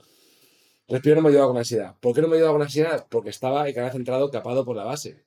respirar 0.89 1.19
no 1.19 1.23
me 1.23 1.29
ayudaba 1.31 1.49
con 1.49 1.57
la 1.57 1.61
ansiedad. 1.61 1.97
¿Por 2.01 2.15
qué 2.15 2.23
no 2.23 2.29
me 2.29 2.37
ayudaba 2.37 2.55
con 2.55 2.61
la 2.61 2.67
ansiedad? 2.67 3.07
Porque 3.11 3.31
estaba 3.31 3.69
el 3.69 3.75
canal 3.75 3.93
centrado 3.93 4.31
capado 4.31 4.65
por 4.65 4.77
la 4.77 4.85
base. 4.85 5.25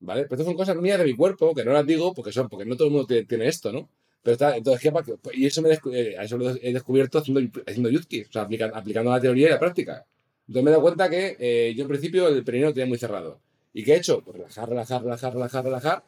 ¿Vale? 0.00 0.22
Pero 0.24 0.34
estas 0.36 0.46
son 0.46 0.56
cosas 0.56 0.76
mías 0.76 0.98
de 0.98 1.04
mi 1.06 1.16
cuerpo, 1.16 1.54
que 1.54 1.64
no 1.64 1.72
las 1.72 1.86
digo 1.86 2.14
porque 2.14 2.32
son, 2.32 2.48
porque 2.48 2.66
no 2.66 2.76
todo 2.76 2.88
el 2.88 2.92
mundo 2.94 3.06
tiene, 3.06 3.24
tiene 3.26 3.48
esto, 3.48 3.72
¿no? 3.72 3.88
Pero 4.28 4.34
está, 4.34 4.58
entonces, 4.58 4.82
¿qué 4.82 4.92
pasa? 4.92 5.12
Y 5.32 5.46
eso, 5.46 5.62
me 5.62 5.72
eh, 5.72 6.16
eso 6.20 6.36
lo 6.36 6.50
he 6.50 6.70
descubierto 6.70 7.16
haciendo, 7.18 7.40
haciendo 7.66 7.88
yutki, 7.88 8.24
o 8.24 8.30
sea, 8.30 8.42
aplica- 8.42 8.70
aplicando 8.74 9.10
la 9.10 9.18
teoría 9.18 9.46
y 9.46 9.50
la 9.52 9.58
práctica. 9.58 10.04
Entonces 10.46 10.64
me 10.64 10.68
he 10.68 10.72
dado 10.72 10.82
cuenta 10.82 11.08
que 11.08 11.34
eh, 11.40 11.72
yo 11.74 11.84
en 11.84 11.88
principio 11.88 12.28
el 12.28 12.44
perineo 12.44 12.68
lo 12.68 12.74
tenía 12.74 12.88
muy 12.88 12.98
cerrado. 12.98 13.40
¿Y 13.72 13.82
qué 13.82 13.94
he 13.94 13.96
hecho? 13.96 14.20
Pues 14.20 14.36
relajar, 14.36 14.68
relajar, 14.68 15.02
relajar, 15.02 15.32
relajar, 15.32 15.64
relajar, 15.64 16.02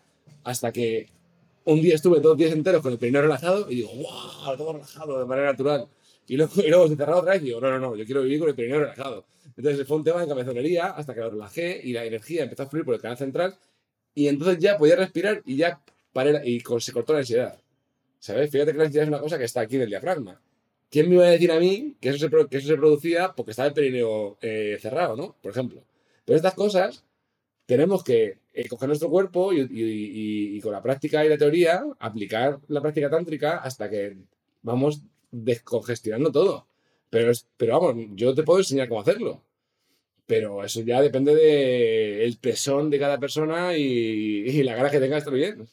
hasta 0.45 0.71
que 0.71 1.09
un 1.65 1.81
día 1.81 1.95
estuve 1.95 2.21
dos 2.21 2.37
días 2.37 2.53
enteros 2.53 2.83
con 2.83 2.93
el 2.93 2.99
perineo 2.99 3.23
relajado 3.23 3.71
y 3.71 3.77
digo, 3.77 3.89
¡wow! 3.95 4.55
Todo 4.59 4.75
relajado 4.75 5.19
de 5.19 5.25
manera 5.25 5.53
natural. 5.53 5.89
Y 6.29 6.37
luego, 6.37 6.53
y 6.63 6.69
luego 6.69 6.89
se 6.89 6.97
cerrado 6.97 7.21
otra 7.21 7.33
vez 7.33 7.41
y 7.41 7.47
digo, 7.47 7.61
no, 7.63 7.71
no, 7.71 7.79
no, 7.81 7.97
yo 7.97 8.05
quiero 8.05 8.23
vivir 8.23 8.41
con 8.41 8.51
el 8.51 8.55
perineo 8.55 8.81
relajado. 8.81 9.25
Entonces 9.57 9.87
fue 9.87 9.97
un 9.97 10.05
tema 10.05 10.21
de 10.21 10.29
cabezonería 10.29 10.89
hasta 10.89 11.15
que 11.15 11.21
lo 11.21 11.31
relajé 11.31 11.81
y 11.83 11.95
la 11.95 12.05
energía 12.05 12.43
empezó 12.43 12.65
a 12.65 12.67
fluir 12.67 12.85
por 12.85 12.97
el 12.97 13.01
canal 13.01 13.17
central 13.17 13.57
y 14.15 14.29
entonces 14.29 14.59
ya 14.59 14.77
podía 14.77 14.97
respirar 14.97 15.41
y 15.47 15.57
ya 15.57 15.81
paré 16.13 16.47
y 16.47 16.63
se 16.81 16.93
cortó 16.93 17.15
la 17.15 17.21
ansiedad. 17.21 17.59
¿Sabes? 18.21 18.51
Fíjate 18.51 18.73
que 18.73 18.79
la 18.79 18.85
ansiedad 18.85 19.05
es 19.05 19.09
una 19.09 19.19
cosa 19.21 19.39
que 19.39 19.45
está 19.45 19.63
aquí 19.63 19.77
en 19.77 19.83
el 19.83 19.89
diafragma. 19.89 20.41
¿Quién 20.91 21.09
me 21.09 21.17
iba 21.17 21.25
a 21.25 21.31
decir 21.31 21.51
a 21.51 21.59
mí 21.59 21.97
que 22.01 22.11
eso 22.11 22.19
se, 22.19 22.29
producía 22.77 23.33
porque 23.35 23.53
estaba 23.53 23.69
el 23.69 23.75
perineo 23.75 24.39
eh, 24.43 24.79
cerrado, 24.81 25.17
¿no? 25.17 25.37
Por 25.43 25.51
ejemplo. 25.53 25.83
Pero 26.25 26.37
estas 26.37 26.55
cosas 26.55 27.05
tenemos 27.67 28.05
que 28.05 28.39
eh, 28.53 28.69
coger 28.69 28.89
nuestro 28.89 29.09
cuerpo 29.11 29.53
y, 29.53 30.61
con 30.61 30.73
la 30.73 30.83
práctica 30.83 31.25
y 31.25 31.29
la 31.29 31.39
teoría 31.39 31.85
aplicar 31.99 32.61
la 32.69 32.83
práctica 32.83 33.09
tántrica 33.11 33.59
hasta 33.59 33.89
que 33.89 34.17
vamos 34.63 35.03
descongestionando 35.31 36.33
todo. 36.33 36.67
Pero, 37.11 37.31
es- 37.31 37.47
pero 37.57 37.81
vamos, 37.81 38.07
yo 38.15 38.35
te 38.35 38.43
puedo 38.43 38.59
enseñar 38.61 38.89
cómo 38.89 39.01
hacerlo. 39.01 39.43
Pero 40.27 40.65
eso 40.65 40.81
ya 40.83 41.01
depende 41.03 41.35
del 41.35 42.37
pesón 42.39 42.91
de 42.91 42.99
cada 42.99 43.19
persona 43.19 43.77
y, 43.77 44.63
la 44.63 44.77
gana 44.77 44.91
que 44.91 45.01
tenga 45.01 45.15
de 45.17 45.19
estar 45.19 45.35
bien. 45.35 45.63
O 45.63 45.67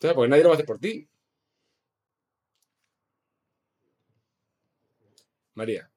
sea, 0.00 0.14
porque 0.14 0.28
nadie 0.28 0.42
lo 0.42 0.50
va 0.50 0.54
a 0.54 0.56
hacer 0.56 0.66
por 0.66 0.78
ti. 0.78 1.08
María. 5.54 5.90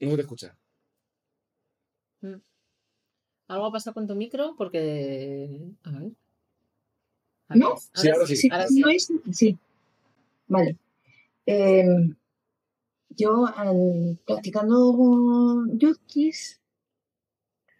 No 0.00 0.10
se 0.10 0.16
te 0.16 0.22
escucha. 0.22 0.56
¿Algo 3.48 3.66
ha 3.66 3.72
pasado 3.72 3.94
con 3.94 4.06
tu 4.06 4.14
micro? 4.14 4.54
Porque. 4.56 5.60
A 5.84 5.90
ver. 5.90 6.12
A 7.48 7.56
No, 7.56 7.76
Sí, 7.94 8.08
ahora 8.08 8.26
sí. 8.26 8.48
Ahora 8.50 8.66
sí. 8.68 8.80
¿No 8.80 8.88
es? 8.88 9.12
Sí. 9.32 9.58
Vale. 10.48 10.76
Eh, 11.46 11.84
yo, 13.10 13.46
al- 13.46 14.18
practicando 14.26 15.64
yukis, 15.74 16.60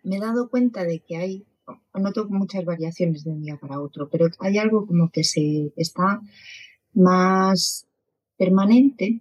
me 0.02 0.16
he 0.16 0.20
dado 0.20 0.48
cuenta 0.50 0.84
de 0.84 1.00
que 1.00 1.16
hay, 1.16 1.46
noto 1.94 2.28
muchas 2.28 2.64
variaciones 2.64 3.24
de 3.24 3.30
un 3.30 3.42
día 3.42 3.56
para 3.56 3.80
otro, 3.80 4.08
pero 4.08 4.28
hay 4.38 4.58
algo 4.58 4.86
como 4.86 5.10
que 5.10 5.24
se 5.24 5.72
está 5.76 6.20
más 6.94 7.86
permanente 8.36 9.20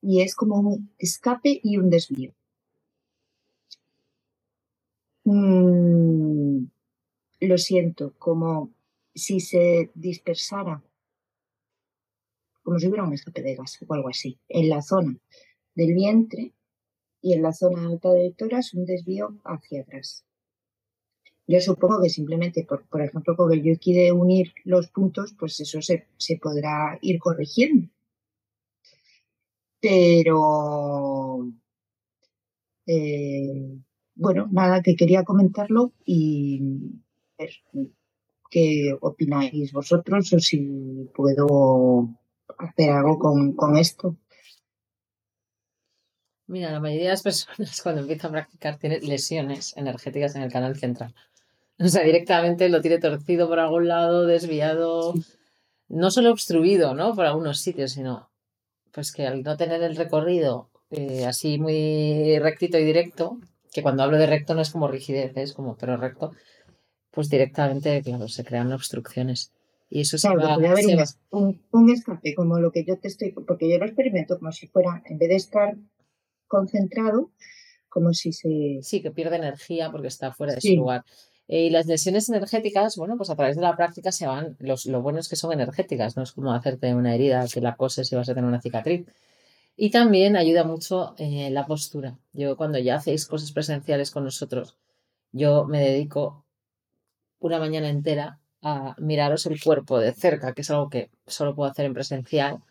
y 0.00 0.22
es 0.22 0.34
como 0.34 0.60
un 0.60 0.90
escape 0.98 1.60
y 1.62 1.76
un 1.76 1.90
desvío. 1.90 2.34
Mm, 5.24 6.64
lo 7.40 7.58
siento, 7.58 8.14
como 8.18 8.70
si 9.14 9.40
se 9.40 9.90
dispersara, 9.94 10.82
como 12.62 12.78
si 12.78 12.86
hubiera 12.86 13.04
un 13.04 13.12
escape 13.12 13.42
de 13.42 13.54
gas 13.56 13.78
o 13.86 13.94
algo 13.94 14.08
así, 14.08 14.38
en 14.48 14.68
la 14.68 14.82
zona 14.82 15.16
del 15.74 15.94
vientre 15.94 16.52
y 17.20 17.34
en 17.34 17.42
la 17.42 17.52
zona 17.52 17.86
alta 17.86 18.12
del 18.12 18.34
tórax 18.34 18.74
un 18.74 18.84
desvío 18.84 19.38
hacia 19.44 19.82
atrás. 19.82 20.24
Yo 21.46 21.60
supongo 21.60 22.00
que 22.02 22.08
simplemente, 22.08 22.64
por, 22.64 22.86
por 22.88 23.02
ejemplo, 23.02 23.36
con 23.36 23.52
el 23.52 23.62
yuki 23.62 23.92
de 23.94 24.12
unir 24.12 24.52
los 24.64 24.88
puntos, 24.88 25.34
pues 25.38 25.58
eso 25.60 25.82
se, 25.82 26.06
se 26.16 26.36
podrá 26.38 26.98
ir 27.02 27.18
corrigiendo. 27.18 27.88
Pero, 29.80 31.52
eh, 32.86 33.78
bueno, 34.14 34.48
nada, 34.50 34.82
que 34.82 34.94
quería 34.96 35.24
comentarlo 35.24 35.92
y 36.04 36.60
ver 37.38 37.50
qué 38.50 38.96
opináis 39.00 39.72
vosotros 39.72 40.32
o 40.32 40.38
si 40.38 40.58
puedo 41.14 42.08
hacer 42.58 42.90
algo 42.90 43.18
con, 43.18 43.54
con 43.54 43.76
esto. 43.76 44.16
Mira, 46.46 46.70
la 46.70 46.80
mayoría 46.80 47.06
de 47.06 47.10
las 47.10 47.22
personas 47.22 47.80
cuando 47.82 48.02
empiezan 48.02 48.30
a 48.30 48.32
practicar 48.32 48.78
tienen 48.78 49.06
lesiones 49.08 49.76
energéticas 49.76 50.36
en 50.36 50.42
el 50.42 50.52
canal 50.52 50.76
central. 50.76 51.14
O 51.84 51.88
sea, 51.88 52.02
directamente 52.04 52.68
lo 52.68 52.80
tiene 52.80 52.98
torcido 52.98 53.48
por 53.48 53.58
algún 53.58 53.88
lado, 53.88 54.26
desviado, 54.26 55.14
no 55.88 56.10
solo 56.10 56.30
obstruido, 56.30 56.94
¿no? 56.94 57.14
Por 57.14 57.26
algunos 57.26 57.58
sitios, 57.60 57.92
sino 57.92 58.30
pues 58.92 59.10
que 59.12 59.26
al 59.26 59.42
no 59.42 59.56
tener 59.56 59.82
el 59.82 59.96
recorrido 59.96 60.68
eh, 60.90 61.24
así 61.26 61.58
muy 61.58 62.38
rectito 62.38 62.78
y 62.78 62.84
directo, 62.84 63.38
que 63.72 63.82
cuando 63.82 64.02
hablo 64.02 64.18
de 64.18 64.26
recto 64.26 64.54
no 64.54 64.60
es 64.60 64.70
como 64.70 64.86
rigidez, 64.88 65.32
es 65.36 65.54
como 65.54 65.76
pero 65.76 65.96
recto, 65.96 66.32
pues 67.10 67.28
directamente, 67.30 68.02
claro, 68.02 68.28
se 68.28 68.44
crean 68.44 68.72
obstrucciones. 68.72 69.50
Y 69.88 70.00
eso 70.02 70.18
se 70.18 70.28
Claro, 70.28 70.42
va, 70.42 70.54
puede 70.56 70.68
haber 70.68 70.84
se 70.84 70.92
un, 70.92 70.98
va- 70.98 71.02
es- 71.04 71.18
un- 71.30 71.62
un 71.72 71.90
escape, 71.90 72.34
como 72.34 72.58
lo 72.58 72.70
que 72.70 72.84
yo 72.84 72.98
te 72.98 73.08
estoy, 73.08 73.32
porque 73.32 73.70
yo 73.70 73.78
lo 73.78 73.86
experimento 73.86 74.38
como 74.38 74.52
si 74.52 74.66
fuera, 74.68 75.02
en 75.06 75.18
vez 75.18 75.28
de 75.30 75.36
estar 75.36 75.74
concentrado, 76.48 77.30
como 77.88 78.12
si 78.12 78.32
se... 78.32 78.78
Sí, 78.82 79.02
que 79.02 79.10
pierde 79.10 79.36
energía 79.36 79.90
porque 79.90 80.08
está 80.08 80.32
fuera 80.32 80.54
de 80.54 80.60
su 80.60 80.68
lugar. 80.76 81.04
Eh, 81.52 81.66
y 81.66 81.70
las 81.70 81.84
lesiones 81.84 82.30
energéticas, 82.30 82.96
bueno, 82.96 83.18
pues 83.18 83.28
a 83.28 83.36
través 83.36 83.56
de 83.56 83.62
la 83.62 83.76
práctica 83.76 84.10
se 84.10 84.26
van, 84.26 84.56
los, 84.58 84.86
lo 84.86 85.02
bueno 85.02 85.18
es 85.20 85.28
que 85.28 85.36
son 85.36 85.52
energéticas, 85.52 86.16
no 86.16 86.22
es 86.22 86.32
como 86.32 86.54
hacerte 86.54 86.94
una 86.94 87.14
herida 87.14 87.46
que 87.52 87.60
la 87.60 87.76
coses 87.76 88.10
y 88.10 88.16
vas 88.16 88.26
a 88.30 88.34
tener 88.34 88.48
una 88.48 88.62
cicatriz. 88.62 89.06
Y 89.76 89.90
también 89.90 90.36
ayuda 90.36 90.64
mucho 90.64 91.14
eh, 91.18 91.50
la 91.50 91.66
postura. 91.66 92.18
Yo 92.32 92.56
cuando 92.56 92.78
ya 92.78 92.94
hacéis 92.96 93.26
cosas 93.26 93.52
presenciales 93.52 94.10
con 94.10 94.24
nosotros, 94.24 94.78
yo 95.32 95.66
me 95.66 95.80
dedico 95.80 96.46
una 97.38 97.58
mañana 97.58 97.90
entera 97.90 98.40
a 98.62 98.94
miraros 98.98 99.44
el 99.44 99.60
cuerpo 99.62 99.98
de 99.98 100.12
cerca, 100.14 100.54
que 100.54 100.62
es 100.62 100.70
algo 100.70 100.88
que 100.88 101.10
solo 101.26 101.54
puedo 101.54 101.70
hacer 101.70 101.84
en 101.84 101.92
presencial. 101.92 102.62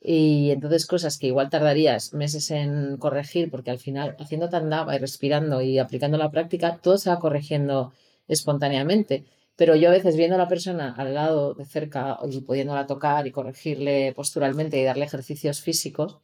Y 0.00 0.52
entonces 0.52 0.86
cosas 0.86 1.18
que 1.18 1.26
igual 1.26 1.50
tardarías 1.50 2.14
meses 2.14 2.50
en 2.50 2.96
corregir, 2.96 3.50
porque 3.50 3.70
al 3.70 3.78
final 3.78 4.16
haciendo 4.18 4.48
tandava 4.48 4.96
y 4.96 4.98
respirando 4.98 5.60
y 5.60 5.78
aplicando 5.78 6.16
la 6.16 6.30
práctica, 6.30 6.78
todo 6.78 6.96
se 6.96 7.10
va 7.10 7.18
corrigiendo 7.18 7.92
espontáneamente. 8.28 9.24
Pero 9.56 9.76
yo 9.76 9.88
a 9.88 9.92
veces 9.92 10.16
viendo 10.16 10.36
a 10.36 10.38
la 10.38 10.48
persona 10.48 10.94
al 10.96 11.14
lado 11.14 11.54
de 11.54 11.64
cerca 11.66 12.18
y 12.30 12.40
pudiéndola 12.40 12.86
tocar 12.86 13.26
y 13.26 13.30
corregirle 13.32 14.12
posturalmente 14.14 14.78
y 14.78 14.84
darle 14.84 15.04
ejercicios 15.04 15.60
físicos, 15.60 16.20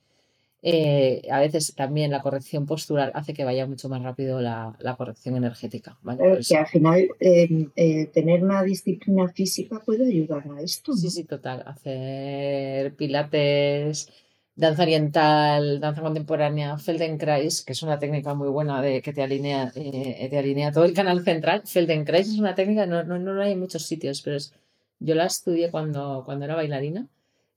eh, 0.61 1.23
a 1.31 1.39
veces 1.39 1.73
también 1.77 2.11
la 2.11 2.21
corrección 2.21 2.67
postural 2.67 3.13
hace 3.15 3.33
que 3.33 3.45
vaya 3.45 3.67
mucho 3.67 3.89
más 3.89 4.03
rápido 4.03 4.41
la, 4.41 4.77
la 4.81 4.97
corrección 4.97 5.37
energética. 5.37 5.97
Por 6.03 6.45
que 6.45 6.57
al 6.57 6.67
final 6.67 7.09
eh, 7.21 7.69
eh, 7.77 8.07
tener 8.07 8.43
una 8.43 8.63
disciplina 8.65 9.29
física 9.29 9.81
puede 9.85 10.07
ayudar 10.07 10.45
a 10.51 10.61
esto. 10.61 10.95
Sí, 10.95 11.11
sí, 11.11 11.25
total. 11.25 11.63
Hacer 11.65 12.95
pilates, 12.97 14.11
danza 14.59 14.83
oriental, 14.83 15.79
danza 15.81 16.03
contemporánea, 16.03 16.77
Feldenkrais, 16.79 17.63
que 17.65 17.73
es 17.73 17.83
una 17.83 17.99
técnica 18.01 18.35
muy 18.35 18.49
buena 18.49 18.83
de 18.83 19.01
que 19.03 19.13
te 19.13 19.23
alinea, 19.23 19.73
eh, 19.77 20.27
te 20.29 20.37
alinea 20.37 20.73
todo 20.73 20.85
el 20.85 20.95
canal 20.95 21.23
central. 21.23 21.63
Feldenkrais 21.65 22.29
es 22.29 22.39
una 22.41 22.57
técnica, 22.57 22.85
no, 22.85 23.05
no, 23.05 23.19
no 23.21 23.35
la 23.35 23.45
hay 23.45 23.53
en 23.53 23.61
muchos 23.61 23.85
sitios, 23.87 24.21
pero 24.23 24.37
es, 24.37 24.53
yo 24.99 25.15
la 25.15 25.27
estudié 25.27 25.71
cuando, 25.71 26.23
cuando 26.25 26.45
era 26.45 26.57
bailarina 26.57 27.07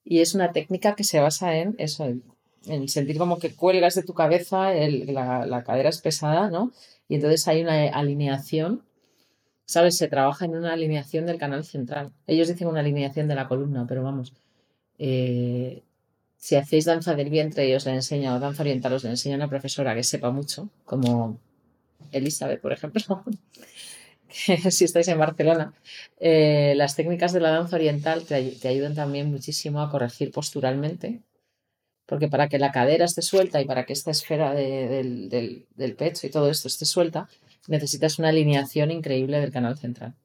y 0.03 0.19
es 0.19 0.35
una 0.35 0.51
técnica 0.51 0.95
que 0.95 1.03
se 1.03 1.19
basa 1.19 1.57
en 1.57 1.75
eso, 1.79 2.05
en, 2.05 2.23
en 2.67 2.87
sentir 2.87 3.17
como 3.17 3.39
que 3.39 3.55
cuelgas 3.55 3.95
de 3.95 4.03
tu 4.03 4.13
cabeza, 4.13 4.71
la, 4.71 5.47
la 5.47 5.63
cadera 5.63 5.89
es 5.89 6.01
pesada, 6.01 6.51
¿no? 6.51 6.71
Y 7.07 7.15
entonces 7.15 7.47
hay 7.47 7.63
una 7.63 7.89
alineación 7.89 8.83
¿sabes? 9.65 9.97
Se 9.97 10.09
trabaja 10.09 10.45
en 10.45 10.55
una 10.55 10.73
alineación 10.73 11.25
del 11.25 11.37
canal 11.37 11.63
central. 11.63 12.11
Ellos 12.27 12.49
dicen 12.49 12.67
una 12.67 12.81
alineación 12.81 13.27
de 13.29 13.35
la 13.35 13.47
columna, 13.47 13.85
pero 13.87 14.03
vamos, 14.03 14.33
eh, 14.99 15.83
si 16.45 16.53
hacéis 16.61 16.85
danza 16.91 17.11
del 17.15 17.29
vientre 17.37 17.61
y 17.69 17.73
os 17.77 17.85
la 17.87 17.93
enseña, 18.01 18.35
o 18.35 18.39
danza 18.45 18.63
oriental, 18.65 18.93
os 18.97 19.03
la 19.05 19.11
enseña 19.15 19.35
una 19.41 19.51
profesora 19.53 19.95
que 19.97 20.03
sepa 20.11 20.29
mucho, 20.39 20.59
como 20.89 21.09
Elizabeth, 22.19 22.61
por 22.65 22.73
ejemplo, 22.73 23.01
si 24.75 24.83
estáis 24.85 25.07
en 25.09 25.19
Barcelona, 25.19 25.73
eh, 26.19 26.73
las 26.75 26.95
técnicas 26.95 27.33
de 27.33 27.41
la 27.41 27.51
danza 27.51 27.75
oriental 27.75 28.23
te, 28.25 28.35
ay- 28.35 28.57
te 28.61 28.67
ayudan 28.69 28.95
también 28.95 29.29
muchísimo 29.31 29.81
a 29.81 29.89
corregir 29.91 30.31
posturalmente, 30.31 31.21
porque 32.07 32.29
para 32.29 32.49
que 32.49 32.59
la 32.59 32.71
cadera 32.71 33.05
esté 33.05 33.21
suelta 33.23 33.61
y 33.61 33.65
para 33.65 33.85
que 33.85 33.93
esta 33.93 34.11
esfera 34.11 34.53
de- 34.53 34.87
del, 34.89 35.29
del- 35.29 35.67
del 35.75 35.95
pecho 35.95 36.27
y 36.27 36.31
todo 36.31 36.49
esto 36.51 36.67
esté 36.69 36.85
suelta, 36.85 37.29
necesitas 37.67 38.19
una 38.19 38.29
alineación 38.29 38.91
increíble 38.91 39.39
del 39.41 39.51
canal 39.53 39.77
central. 39.77 40.15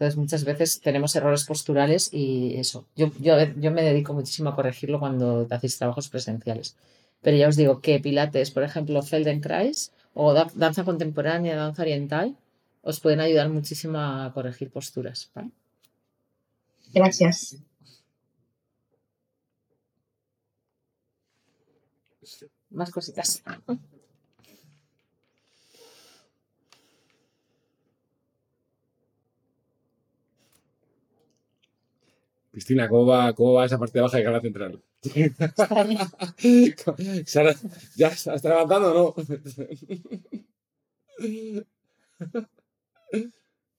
Entonces, 0.00 0.16
muchas 0.16 0.44
veces 0.44 0.80
tenemos 0.80 1.14
errores 1.14 1.44
posturales 1.44 2.08
y 2.12 2.56
eso. 2.56 2.86
Yo, 2.96 3.12
yo, 3.20 3.34
yo 3.58 3.70
me 3.70 3.82
dedico 3.82 4.14
muchísimo 4.14 4.48
a 4.50 4.56
corregirlo 4.56 4.98
cuando 4.98 5.46
hacéis 5.50 5.76
trabajos 5.76 6.08
presenciales. 6.08 6.74
Pero 7.20 7.36
ya 7.36 7.48
os 7.48 7.56
digo 7.56 7.80
que 7.82 8.00
Pilates, 8.00 8.50
por 8.50 8.62
ejemplo, 8.62 9.02
Feldenkrais 9.02 9.92
o 10.14 10.32
da- 10.32 10.50
danza 10.54 10.84
contemporánea, 10.84 11.54
danza 11.54 11.82
oriental, 11.82 12.34
os 12.82 12.98
pueden 12.98 13.20
ayudar 13.20 13.50
muchísimo 13.50 13.98
a 13.98 14.32
corregir 14.32 14.70
posturas. 14.70 15.30
¿vale? 15.34 15.50
Gracias. 16.94 17.58
Más 22.70 22.90
cositas. 22.90 23.42
Cristina, 32.50 32.88
¿cómo 32.88 33.06
va, 33.06 33.32
¿cómo 33.32 33.54
va 33.54 33.64
esa 33.64 33.78
parte 33.78 34.00
baja 34.00 34.18
de 34.18 34.24
canal 34.24 34.40
central? 34.40 34.82
Está 35.02 35.84
bien. 35.84 36.00
Sara, 37.26 37.54
¿Ya 37.96 38.10
se 38.10 38.34
está 38.34 38.48
levantando 38.48 38.90
o 38.90 39.14
no? 39.16 39.24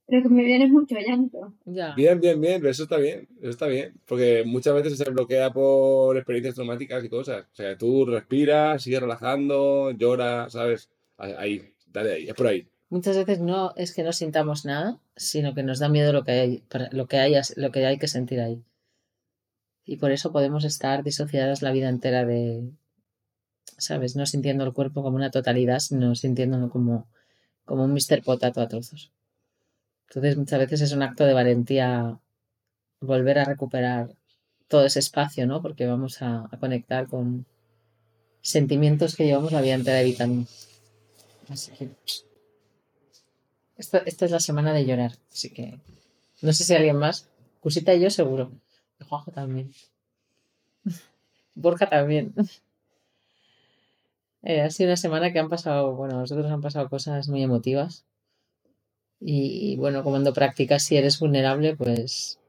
Pero 0.07 0.23
que 0.23 0.29
me 0.29 0.43
viene 0.43 0.67
mucho 0.67 0.95
llanto. 0.95 1.53
Ya. 1.65 1.93
Bien, 1.95 2.19
bien, 2.19 2.39
bien, 2.39 2.65
eso 2.65 2.83
está 2.83 2.97
bien, 2.97 3.27
eso 3.39 3.49
está 3.49 3.67
bien. 3.67 3.93
Porque 4.05 4.43
muchas 4.45 4.73
veces 4.73 4.97
se 4.97 5.09
bloquea 5.09 5.51
por 5.51 6.17
experiencias 6.17 6.55
traumáticas 6.55 7.03
y 7.03 7.09
cosas. 7.09 7.45
O 7.45 7.55
sea, 7.55 7.77
tú 7.77 8.05
respiras, 8.05 8.83
sigues 8.83 9.01
relajando, 9.01 9.91
lloras, 9.91 10.51
¿sabes? 10.53 10.89
Ahí, 11.17 11.73
dale 11.87 12.13
ahí, 12.13 12.27
es 12.27 12.33
por 12.33 12.47
ahí. 12.47 12.67
Muchas 12.91 13.15
veces 13.15 13.39
no 13.39 13.73
es 13.77 13.93
que 13.93 14.03
no 14.03 14.11
sintamos 14.11 14.65
nada, 14.65 14.99
sino 15.15 15.53
que 15.55 15.63
nos 15.63 15.79
da 15.79 15.87
miedo 15.87 16.11
lo 16.11 16.25
que 16.25 16.31
hay, 16.31 16.63
lo 16.91 17.07
que 17.07 17.19
hay, 17.19 17.33
lo 17.55 17.71
que 17.71 17.85
hay 17.85 17.97
que 17.97 18.09
sentir 18.09 18.41
ahí. 18.41 18.65
Y 19.85 19.95
por 19.95 20.11
eso 20.11 20.33
podemos 20.33 20.65
estar 20.65 21.01
disociadas 21.01 21.61
la 21.61 21.71
vida 21.71 21.87
entera 21.87 22.25
de, 22.25 22.69
¿sabes? 23.77 24.17
No 24.17 24.25
sintiendo 24.25 24.65
el 24.65 24.73
cuerpo 24.73 25.03
como 25.03 25.15
una 25.15 25.31
totalidad, 25.31 25.79
sino 25.79 26.15
sintiéndolo 26.15 26.69
como, 26.69 27.07
como 27.63 27.85
un 27.85 27.93
Mr. 27.93 28.23
Potato 28.25 28.59
a 28.59 28.67
trozos. 28.67 29.13
Entonces 30.09 30.35
muchas 30.35 30.59
veces 30.59 30.81
es 30.81 30.91
un 30.91 31.01
acto 31.01 31.23
de 31.23 31.33
valentía 31.33 32.19
volver 32.99 33.39
a 33.39 33.45
recuperar 33.45 34.17
todo 34.67 34.85
ese 34.85 34.99
espacio, 34.99 35.47
¿no? 35.47 35.61
Porque 35.61 35.87
vamos 35.87 36.21
a, 36.21 36.49
a 36.51 36.59
conectar 36.59 37.07
con 37.07 37.45
sentimientos 38.41 39.15
que 39.15 39.23
llevamos 39.23 39.53
la 39.53 39.61
vida 39.61 39.75
entera 39.75 40.01
evitando. 40.01 40.45
Así 41.47 41.71
que 41.71 41.91
esta, 43.81 43.97
esta 43.99 44.25
es 44.25 44.31
la 44.31 44.39
semana 44.39 44.73
de 44.73 44.85
llorar, 44.85 45.13
así 45.31 45.49
que 45.49 45.79
no 46.41 46.53
sé 46.53 46.63
si 46.63 46.73
alguien 46.73 46.97
más. 46.97 47.29
Cusita 47.59 47.93
y 47.93 48.01
yo 48.01 48.09
seguro. 48.09 48.51
Y 48.99 49.03
Juanjo 49.05 49.31
también. 49.31 49.71
Borja 51.55 51.87
también. 51.87 52.33
Eh, 54.43 54.61
ha 54.61 54.71
sido 54.71 54.89
una 54.89 54.97
semana 54.97 55.31
que 55.31 55.37
han 55.37 55.49
pasado, 55.49 55.95
bueno, 55.95 56.17
nosotros 56.19 56.51
han 56.51 56.61
pasado 56.61 56.89
cosas 56.89 57.27
muy 57.27 57.43
emotivas. 57.43 58.05
Y, 59.19 59.75
bueno, 59.77 60.03
cuando 60.03 60.33
practicas 60.33 60.81
si 60.81 60.97
eres 60.97 61.19
vulnerable, 61.19 61.75
pues 61.75 62.39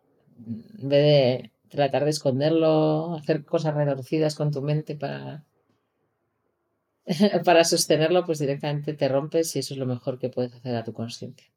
en 0.47 0.89
vez 0.89 1.03
de 1.05 1.51
tratar 1.69 2.05
de 2.05 2.11
esconderlo, 2.11 3.15
hacer 3.15 3.45
cosas 3.45 3.75
retorcidas 3.75 4.35
con 4.35 4.53
tu 4.53 4.63
mente 4.63 4.95
para, 4.95 5.45
para 7.45 7.65
sostenerlo, 7.65 8.25
pues 8.25 8.39
directamente 8.39 8.95
te 8.95 9.09
rompes 9.09 9.55
y 9.57 9.61
eso 9.61 9.75
es 9.75 9.79
lo 9.79 9.87
mejor 9.87 10.19
que 10.19 10.29
puedes 10.29 10.53
hacer 10.55 10.77
a 10.77 10.85
tu 10.85 10.93
conciencia. 10.93 11.49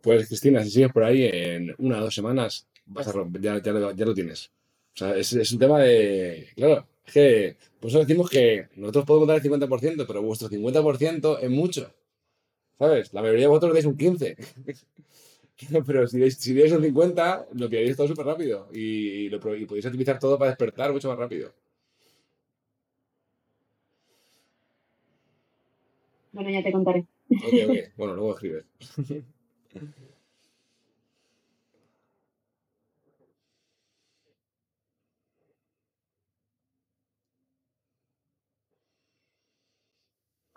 Pues 0.00 0.26
Cristina, 0.28 0.62
si 0.62 0.70
sigues 0.70 0.92
por 0.92 1.04
ahí, 1.04 1.24
en 1.24 1.74
una 1.78 1.98
o 1.98 2.02
dos 2.02 2.14
semanas 2.14 2.68
vas 2.86 3.08
a 3.08 3.12
romper, 3.12 3.42
ya, 3.42 3.62
ya 3.62 3.72
lo, 3.72 3.92
ya 3.92 4.06
lo 4.06 4.14
tienes. 4.14 4.50
O 4.94 4.98
sea, 4.98 5.16
es, 5.16 5.32
es 5.32 5.52
un 5.52 5.58
tema 5.58 5.80
de. 5.80 6.48
Claro, 6.56 6.88
es 7.04 7.12
que. 7.12 7.56
Por 7.80 7.90
eso 7.90 8.00
decimos 8.00 8.30
que 8.30 8.68
nosotros 8.76 9.04
podemos 9.04 9.28
dar 9.28 9.36
el 9.36 9.42
50%, 9.42 10.06
pero 10.06 10.22
vuestro 10.22 10.48
50% 10.48 11.38
es 11.40 11.50
mucho. 11.50 11.92
¿Sabes? 12.78 13.12
La 13.12 13.22
mayoría 13.22 13.42
de 13.42 13.48
vosotros 13.48 13.72
dais 13.74 13.86
un 13.86 13.96
15%. 13.96 14.36
pero 15.86 16.06
si 16.06 16.20
dais, 16.20 16.36
si 16.36 16.52
un 16.52 16.82
50%, 16.82 17.46
lo 17.52 17.68
pillaréis 17.68 17.96
todo 17.96 18.08
súper 18.08 18.26
rápido. 18.26 18.68
Y, 18.72 19.28
lo, 19.28 19.36
y 19.56 19.66
podéis 19.66 19.86
utilizar 19.86 20.18
todo 20.18 20.38
para 20.38 20.50
despertar 20.50 20.92
mucho 20.92 21.08
más 21.08 21.18
rápido. 21.18 21.52
Bueno, 26.32 26.50
ya 26.50 26.62
te 26.62 26.72
contaré. 26.72 27.06
Ok, 27.30 27.54
ok. 27.68 27.76
Bueno, 27.96 28.14
luego 28.14 28.34
escribes. 28.34 28.64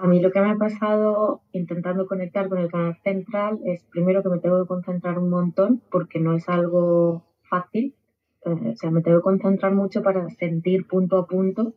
A 0.02 0.08
mí 0.08 0.20
lo 0.20 0.32
que 0.32 0.42
me 0.42 0.50
ha 0.50 0.56
pasado 0.56 1.44
intentando 1.52 2.08
conectar 2.08 2.50
con 2.50 2.58
el 2.58 2.72
canal 2.72 2.98
central 3.04 3.60
es 3.66 3.84
primero 3.84 4.24
que 4.24 4.30
me 4.30 4.40
tengo 4.40 4.60
que 4.60 4.68
concentrar 4.68 5.20
un 5.20 5.30
montón 5.30 5.84
porque 5.92 6.20
no 6.20 6.36
es 6.36 6.50
algo 6.50 7.24
fácil. 7.44 7.94
Eh, 8.44 8.72
o 8.74 8.76
sea, 8.78 8.90
me 8.90 9.04
tengo 9.04 9.20
que 9.20 9.26
concentrar 9.26 9.74
mucho 9.74 10.02
para 10.02 10.28
sentir 10.32 10.88
punto 10.88 11.20
a 11.20 11.28
punto 11.28 11.76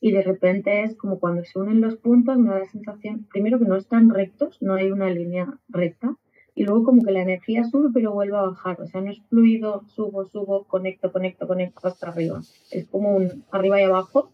y 0.00 0.10
de 0.10 0.22
repente 0.22 0.82
es 0.82 0.96
como 0.96 1.20
cuando 1.20 1.44
se 1.44 1.56
unen 1.56 1.80
los 1.80 1.94
puntos 1.98 2.36
me 2.36 2.50
da 2.50 2.58
la 2.58 2.66
sensación, 2.66 3.28
primero 3.30 3.60
que 3.60 3.66
no 3.66 3.76
están 3.76 4.10
rectos, 4.10 4.60
no 4.60 4.74
hay 4.74 4.90
una 4.90 5.08
línea 5.08 5.46
recta 5.68 6.16
y 6.56 6.64
luego 6.64 6.82
como 6.82 7.04
que 7.04 7.12
la 7.12 7.22
energía 7.22 7.62
sube 7.62 7.90
pero 7.94 8.12
vuelve 8.12 8.38
a 8.38 8.42
bajar. 8.42 8.80
O 8.80 8.88
sea, 8.88 9.02
no 9.02 9.12
es 9.12 9.22
fluido, 9.28 9.84
subo, 9.86 10.24
subo, 10.24 10.64
conecto, 10.64 11.12
conecto, 11.12 11.46
conecto 11.46 11.86
hasta 11.86 12.08
arriba. 12.08 12.40
Es 12.72 12.88
como 12.88 13.14
un 13.14 13.44
arriba 13.52 13.80
y 13.80 13.84
abajo 13.84 14.32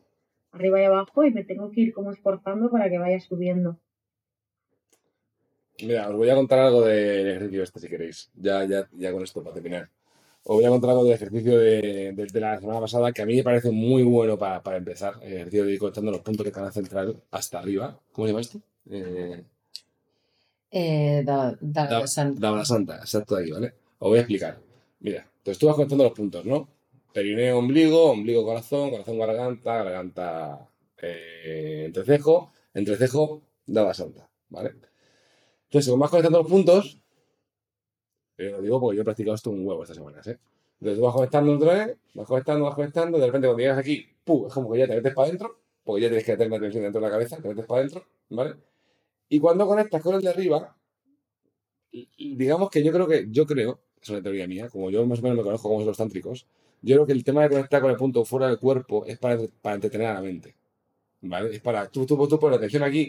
arriba 0.52 0.80
y 0.82 0.84
abajo 0.84 1.24
y 1.24 1.30
me 1.32 1.44
tengo 1.44 1.70
que 1.70 1.80
ir 1.82 1.92
como 1.92 2.12
esforzando 2.12 2.70
para 2.70 2.90
que 2.90 2.98
vaya 2.98 3.20
subiendo. 3.20 3.78
Mira, 5.80 6.08
os 6.10 6.16
voy 6.16 6.28
a 6.30 6.34
contar 6.34 6.58
algo 6.58 6.82
del 6.84 7.28
ejercicio 7.28 7.62
este, 7.62 7.80
si 7.80 7.88
queréis. 7.88 8.30
Ya, 8.34 8.64
ya, 8.64 8.88
ya 8.92 9.12
con 9.12 9.22
esto 9.22 9.42
para 9.42 9.54
terminar. 9.54 9.88
Os 10.44 10.56
voy 10.56 10.64
a 10.64 10.70
contar 10.70 10.90
algo 10.90 11.04
del 11.04 11.14
ejercicio 11.14 11.58
de, 11.58 12.12
de- 12.16 12.26
de 12.32 12.40
la 12.40 12.58
semana 12.60 12.80
pasada 12.80 13.12
que 13.12 13.22
a 13.22 13.26
mí 13.26 13.36
me 13.36 13.44
parece 13.44 13.70
muy 13.70 14.02
bueno 14.04 14.38
para, 14.38 14.62
para 14.62 14.78
empezar. 14.78 15.14
El 15.22 15.34
ejercicio 15.34 15.64
de 15.66 15.72
ir 15.74 15.78
conectando 15.80 16.12
los 16.12 16.22
puntos 16.22 16.44
del 16.44 16.52
canal 16.54 16.72
central 16.72 17.22
hasta 17.30 17.58
arriba. 17.60 17.98
¿Cómo 18.12 18.26
se 18.26 18.32
llama 18.32 18.40
esto? 18.42 18.60
Eh, 18.90 19.44
Eh, 20.70 21.22
da, 21.28 21.40
Santa, 22.64 22.96
exacto 23.06 23.36
ahí, 23.36 23.50
¿vale? 23.50 23.68
Os 23.98 24.08
voy 24.10 24.18
a 24.18 24.22
explicar. 24.22 24.58
Mira, 25.00 25.26
entonces 25.38 25.58
tú 25.58 25.66
vas 25.66 25.76
conectando 25.76 26.04
los 26.04 26.12
puntos, 26.12 26.44
¿no? 26.44 26.68
Perineo, 27.12 27.58
ombligo, 27.58 28.10
ombligo, 28.10 28.44
corazón, 28.44 28.90
corazón, 28.90 29.18
garganta, 29.18 29.82
garganta, 29.82 30.68
eh, 30.98 31.84
entrecejo, 31.86 32.52
entrecejo, 32.74 33.42
Dabla 33.66 33.94
Santa, 33.94 34.28
¿vale? 34.48 34.74
Entonces, 35.64 35.84
según 35.86 36.00
vas 36.00 36.10
conectando 36.10 36.38
los 36.38 36.48
puntos, 36.48 37.00
eh, 38.38 38.50
lo 38.50 38.62
digo 38.62 38.80
porque 38.80 38.96
yo 38.96 39.02
he 39.02 39.04
practicado 39.04 39.34
esto 39.34 39.50
un 39.50 39.66
huevo 39.66 39.82
estas 39.82 39.96
semanas, 39.96 40.26
¿eh? 40.26 40.38
Entonces 40.80 41.00
vas 41.02 41.14
conectando 41.14 41.52
otra 41.54 41.74
vez, 41.74 41.98
vas 42.14 42.26
conectando, 42.26 42.64
vas 42.64 42.74
conectando, 42.74 43.18
de 43.18 43.26
repente 43.26 43.48
cuando 43.48 43.60
llegas 43.60 43.78
aquí, 43.78 44.06
¡pum! 44.24 44.46
es 44.46 44.52
como 44.52 44.70
que 44.72 44.78
ya 44.78 44.86
te 44.86 44.94
metes 44.94 45.14
para 45.14 45.28
adentro, 45.28 45.58
porque 45.82 46.02
ya 46.02 46.08
tienes 46.08 46.24
que 46.24 46.36
tener 46.36 46.50
la 46.50 46.56
atención 46.58 46.82
dentro 46.84 47.00
de 47.00 47.06
la 47.06 47.12
cabeza, 47.12 47.36
te 47.42 47.48
metes 47.48 47.66
para 47.66 47.80
adentro, 47.80 48.04
¿vale? 48.30 48.54
Y 49.28 49.40
cuando 49.40 49.66
conectas 49.66 50.02
con 50.02 50.14
el 50.14 50.22
de 50.22 50.30
arriba, 50.30 50.76
digamos 52.18 52.70
que 52.70 52.82
yo 52.82 52.92
creo 52.92 53.06
que, 53.06 53.26
yo 53.30 53.46
creo, 53.46 53.80
es 54.00 54.08
una 54.10 54.22
teoría 54.22 54.46
mía, 54.46 54.68
como 54.68 54.90
yo 54.90 55.04
más 55.06 55.18
o 55.18 55.22
menos 55.22 55.38
me 55.38 55.44
conozco 55.44 55.68
como 55.68 55.80
son 55.80 55.88
los 55.88 55.96
tántricos, 55.96 56.46
yo 56.82 56.96
creo 56.96 57.06
que 57.06 57.12
el 57.12 57.24
tema 57.24 57.42
de 57.42 57.50
conectar 57.50 57.80
con 57.80 57.90
el 57.90 57.96
punto 57.96 58.24
fuera 58.24 58.48
del 58.48 58.58
cuerpo 58.58 59.04
es 59.06 59.18
para, 59.18 59.38
para 59.62 59.74
entretener 59.76 60.08
a 60.08 60.14
la 60.14 60.22
mente. 60.22 60.54
¿Vale? 61.20 61.54
Es 61.54 61.60
para, 61.60 61.88
tú, 61.88 62.06
tú, 62.06 62.16
tú 62.28 62.38
pones 62.38 62.52
la 62.52 62.56
atención 62.58 62.82
aquí, 62.82 63.08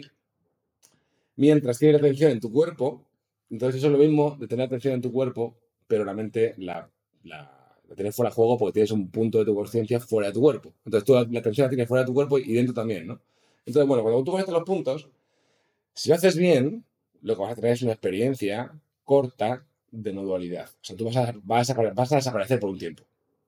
mientras 1.36 1.78
tienes 1.78 2.00
la 2.00 2.06
atención 2.06 2.32
en 2.32 2.40
tu 2.40 2.52
cuerpo, 2.52 3.04
entonces 3.50 3.78
eso 3.78 3.86
es 3.86 3.92
lo 3.92 3.98
mismo 3.98 4.36
de 4.38 4.46
tener 4.48 4.66
atención 4.66 4.94
en 4.94 5.00
tu 5.00 5.12
cuerpo, 5.12 5.56
pero 5.86 6.04
la 6.04 6.14
mente 6.14 6.54
la, 6.58 6.88
la, 7.24 7.60
la 7.88 7.96
tienes 7.96 8.14
fuera 8.14 8.30
de 8.30 8.34
juego 8.34 8.56
porque 8.56 8.74
tienes 8.74 8.90
un 8.92 9.10
punto 9.10 9.38
de 9.38 9.44
tu 9.44 9.54
conciencia 9.54 9.98
fuera 10.00 10.28
de 10.28 10.34
tu 10.34 10.40
cuerpo. 10.40 10.72
Entonces 10.84 11.04
tú 11.04 11.14
la, 11.14 11.20
atención 11.20 11.66
la 11.66 11.68
tienes 11.68 11.88
fuera 11.88 12.02
de 12.02 12.06
tu 12.06 12.14
cuerpo 12.14 12.38
y 12.38 12.52
dentro 12.52 12.72
también, 12.72 13.06
¿no? 13.06 13.20
Entonces, 13.66 13.86
bueno, 13.86 14.02
cuando 14.02 14.24
tú 14.24 14.30
conectas 14.32 14.54
los 14.54 14.64
puntos, 14.64 15.08
si 15.92 16.08
lo 16.08 16.14
haces 16.14 16.36
bien, 16.36 16.84
lo 17.22 17.34
que 17.34 17.42
vas 17.42 17.52
a 17.52 17.54
tener 17.56 17.72
es 17.72 17.82
una 17.82 17.92
experiencia 17.92 18.72
corta 19.04 19.66
de 19.90 20.12
no 20.12 20.22
dualidad. 20.22 20.68
O 20.68 20.84
sea, 20.84 20.96
tú 20.96 21.04
vas 21.04 21.16
a, 21.16 21.34
vas 21.42 21.70
a, 21.70 21.74
vas 21.92 22.12
a 22.12 22.16
desaparecer 22.16 22.60
por 22.60 22.70
un 22.70 22.78
tiempo. 22.78 23.02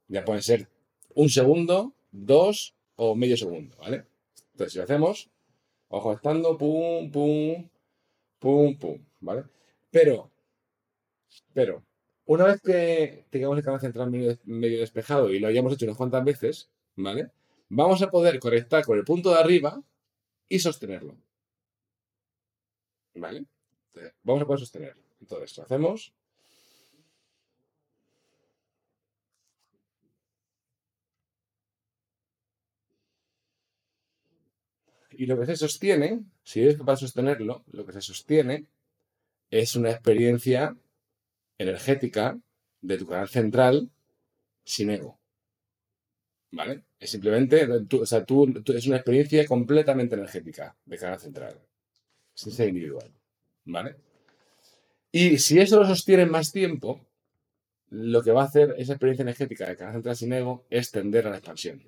Ya 0.09 0.25
pueden 0.25 0.43
ser 0.43 0.69
un 1.15 1.29
segundo, 1.29 1.95
dos 2.11 2.75
o 2.97 3.15
medio 3.15 3.37
segundo, 3.37 3.77
¿vale? 3.79 4.05
Entonces, 4.53 4.73
si 4.73 4.79
lo 4.79 4.85
hacemos, 4.85 5.31
ojo 5.89 6.13
estando, 6.13 6.57
pum, 6.57 7.11
pum, 7.11 7.69
pum, 8.39 8.79
pum, 8.79 8.99
¿vale? 9.21 9.45
Pero, 9.91 10.31
pero, 11.53 11.85
una 12.27 12.45
vez 12.45 12.61
que 12.63 13.27
tengamos 13.31 13.59
el 13.59 13.65
canal 13.65 13.81
central 13.81 14.11
medio, 14.11 14.81
despejado 14.81 15.31
y 15.31 15.39
lo 15.39 15.49
hayamos 15.49 15.73
hecho 15.73 15.87
unas 15.87 15.97
cuantas 15.97 16.25
veces, 16.25 16.71
¿vale? 16.97 17.31
Vamos 17.69 18.03
a 18.03 18.11
poder 18.11 18.39
conectar 18.39 18.85
con 18.85 18.99
el 18.99 19.05
punto 19.05 19.31
de 19.31 19.41
arriba 19.41 19.83
y 20.49 20.59
sostenerlo. 20.59 21.17
¿Vale? 23.15 23.45
Vamos 24.23 24.43
a 24.43 24.47
poder 24.47 24.61
sostenerlo. 24.61 25.03
Entonces, 25.21 25.57
lo 25.57 25.65
hacemos. 25.65 26.13
Y 35.17 35.27
lo 35.27 35.39
que 35.39 35.47
se 35.47 35.57
sostiene, 35.57 36.21
si 36.43 36.63
eres 36.63 36.77
capaz 36.77 36.95
de 36.95 37.07
sostenerlo, 37.07 37.65
lo 37.73 37.85
que 37.87 37.93
se 37.93 38.01
sostiene 38.01 38.67
es 39.51 39.77
una 39.77 39.91
experiencia 39.91 40.77
energética 41.59 42.39
de 42.81 42.99
tu 42.99 43.07
canal 43.07 43.29
central 43.29 43.91
sin 44.65 44.91
ego. 44.91 45.19
¿Vale? 46.51 46.83
Es 46.99 47.11
simplemente, 47.11 47.67
o 47.67 48.07
sea, 48.07 48.25
tú- 48.25 48.63
es 48.75 48.87
una 48.87 48.97
experiencia 48.97 49.47
completamente 49.47 50.15
energética 50.15 50.77
de 50.85 50.99
canal 50.99 51.19
central, 51.19 51.59
sin 52.35 52.53
ser 52.53 52.69
individual. 52.69 53.11
¿Vale? 53.65 53.97
Y 55.11 55.39
si 55.39 55.59
eso 55.59 55.79
lo 55.79 55.87
sostiene 55.87 56.27
más 56.27 56.53
tiempo, 56.53 57.07
lo 57.91 58.23
que 58.23 58.33
va 58.33 58.43
a 58.43 58.47
hacer 58.47 58.75
esa 58.79 58.95
experiencia 58.95 59.23
energética 59.23 59.69
de 59.69 59.77
canal 59.77 59.95
central 59.95 60.17
sin 60.17 60.33
ego 60.33 60.67
es 60.71 60.91
tender 60.91 61.27
a 61.27 61.31
la 61.31 61.37
expansión. 61.37 61.83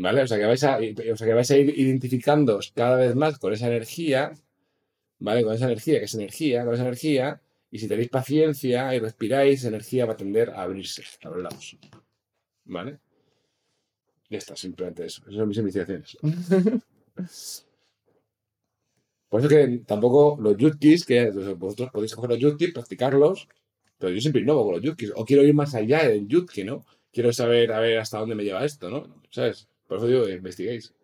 ¿Vale? 0.00 0.22
O 0.22 0.26
sea, 0.28 0.38
que 0.38 0.46
vais 0.46 0.62
a, 0.62 0.78
o 0.78 1.16
sea, 1.16 1.26
que 1.26 1.34
vais 1.34 1.50
a 1.50 1.56
ir 1.56 1.76
identificándoos 1.76 2.70
cada 2.72 2.96
vez 2.96 3.16
más 3.16 3.38
con 3.38 3.52
esa 3.52 3.66
energía, 3.66 4.32
¿vale? 5.18 5.42
Con 5.42 5.54
esa 5.54 5.64
energía, 5.66 5.98
que 5.98 6.04
es 6.04 6.14
energía, 6.14 6.64
con 6.64 6.74
esa 6.74 6.84
energía, 6.84 7.42
y 7.70 7.80
si 7.80 7.88
tenéis 7.88 8.08
paciencia 8.08 8.94
y 8.94 9.00
respiráis, 9.00 9.64
energía 9.64 10.06
va 10.06 10.12
a 10.12 10.16
tender 10.16 10.50
a 10.50 10.62
abrirse 10.62 11.02
a 11.24 11.30
los 11.30 11.42
lados. 11.42 11.76
¿Vale? 12.66 13.00
Ya 14.30 14.38
está, 14.38 14.54
simplemente 14.54 15.04
eso. 15.04 15.22
Esas 15.22 15.34
son 15.34 15.48
mis 15.48 15.58
investigaciones. 15.58 16.16
Por 19.28 19.40
eso 19.40 19.48
que 19.48 19.82
tampoco 19.84 20.38
los 20.40 20.56
yutkis, 20.56 21.04
que 21.04 21.30
vosotros 21.56 21.90
podéis 21.90 22.14
coger 22.14 22.30
los 22.30 22.38
yutkis, 22.38 22.72
practicarlos, 22.72 23.48
pero 23.98 24.12
yo 24.12 24.20
siempre 24.20 24.42
innovo 24.42 24.64
con 24.64 24.74
los 24.74 24.82
yutkis. 24.82 25.12
O 25.16 25.24
quiero 25.24 25.42
ir 25.42 25.54
más 25.54 25.74
allá 25.74 26.06
del 26.08 26.28
yutki, 26.28 26.62
¿no? 26.62 26.86
Quiero 27.12 27.32
saber 27.32 27.72
a 27.72 27.80
ver 27.80 27.98
hasta 27.98 28.18
dónde 28.18 28.36
me 28.36 28.44
lleva 28.44 28.64
esto, 28.64 28.88
¿no? 28.90 29.22
¿Sabes? 29.30 29.68
Por 29.88 29.96
eso 29.96 30.06
digo 30.06 30.28
investiguéis. 30.28 30.94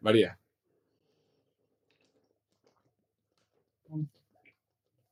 María. 0.00 0.38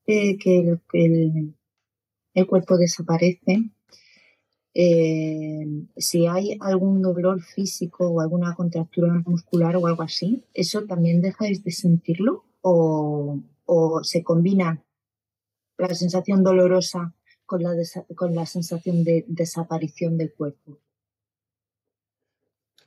Eh, 0.07 0.39
que 0.39 0.79
el, 0.93 2.47
cuerpo 2.47 2.77
desaparece. 2.77 3.71
Eh, 4.75 5.67
si 5.97 6.27
hay 6.27 6.57
algún 6.61 7.03
dolor 7.03 7.41
físico 7.43 8.09
o 8.09 8.21
alguna 8.21 8.55
contractura 8.55 9.23
muscular 9.27 9.77
o 9.77 9.87
algo 9.87 10.03
así, 10.03 10.45
¿eso 10.55 10.85
también 10.85 11.21
dejáis 11.21 11.65
de 11.65 11.73
sentirlo? 11.73 12.45
¿O, 12.61 13.41
o 13.67 14.05
se 14.05 14.23
combina 14.23 14.85
la 15.79 15.95
sensación 15.95 16.45
dolorosa 16.45 17.15
con 17.47 17.63
la, 17.63 17.73
con 18.15 18.35
la 18.35 18.47
sensación 18.47 19.05
de 19.05 19.25
desaparición 19.27 20.17
del 20.19 20.33
cuerpo? 20.33 20.84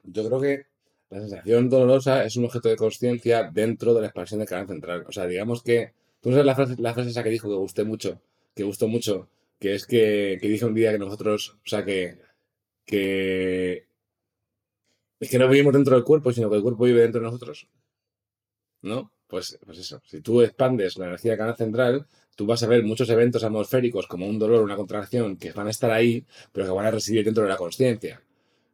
Yo 0.08 0.26
creo 0.28 0.42
que 0.42 0.66
la 1.10 1.20
sensación 1.22 1.70
dolorosa 1.70 2.26
es 2.26 2.36
un 2.38 2.46
objeto 2.46 2.70
de 2.70 2.76
conciencia 2.76 3.50
dentro 3.52 3.94
de 3.94 4.02
la 4.02 4.08
expansión 4.08 4.40
del 4.40 4.50
canal 4.50 4.68
central. 4.68 5.06
O 5.08 5.12
sea, 5.12 5.28
digamos 5.28 5.64
que. 5.64 5.94
Tú 6.22 6.32
sabes 6.32 6.46
la 6.46 6.56
frase, 6.56 6.76
la 6.80 6.94
frase 6.94 7.12
esa 7.12 7.24
que 7.24 7.30
dijo 7.30 7.48
que 7.48 7.56
gusté 7.56 7.84
mucho, 7.84 8.20
que 8.56 8.64
gustó 8.64 8.88
mucho, 8.88 9.30
que 9.60 9.76
es 9.76 9.86
que, 9.86 10.38
que 10.42 10.50
dije 10.50 10.66
un 10.66 10.74
día 10.74 10.92
que 10.92 10.98
nosotros, 10.98 11.58
o 11.64 11.68
sea, 11.70 11.86
que, 11.86 12.18
que 12.86 13.88
es 15.20 15.30
que 15.30 15.40
no 15.40 15.50
vivimos 15.50 15.74
dentro 15.74 15.96
del 15.96 16.04
cuerpo, 16.04 16.32
sino 16.32 16.50
que 16.50 16.58
el 16.58 16.62
cuerpo 16.64 16.86
vive 16.86 17.02
dentro 17.02 17.22
de 17.22 17.26
nosotros. 17.26 17.68
¿No? 18.82 19.12
Pues, 19.28 19.60
pues 19.66 19.80
eso. 19.80 20.02
Si 20.06 20.22
tú 20.22 20.42
expandes 20.42 20.98
la 20.98 21.08
energía 21.08 21.32
del 21.32 21.40
canal 21.40 21.56
central, 21.56 22.08
tú 22.36 22.46
vas 22.46 22.64
a 22.64 22.68
ver 22.68 22.84
muchos 22.84 23.10
eventos 23.10 23.44
atmosféricos 23.44 24.08
como 24.08 24.28
un 24.28 24.40
dolor, 24.40 24.64
una 24.64 24.76
contracción, 24.76 25.38
que 25.38 25.52
van 25.52 25.68
a 25.68 25.72
estar 25.72 25.92
ahí, 25.92 26.26
pero 26.52 26.68
que 26.68 26.72
van 26.72 26.86
a 26.86 26.92
residir 26.92 27.26
dentro 27.26 27.44
de 27.44 27.50
la 27.50 27.58
consciencia. 27.58 28.22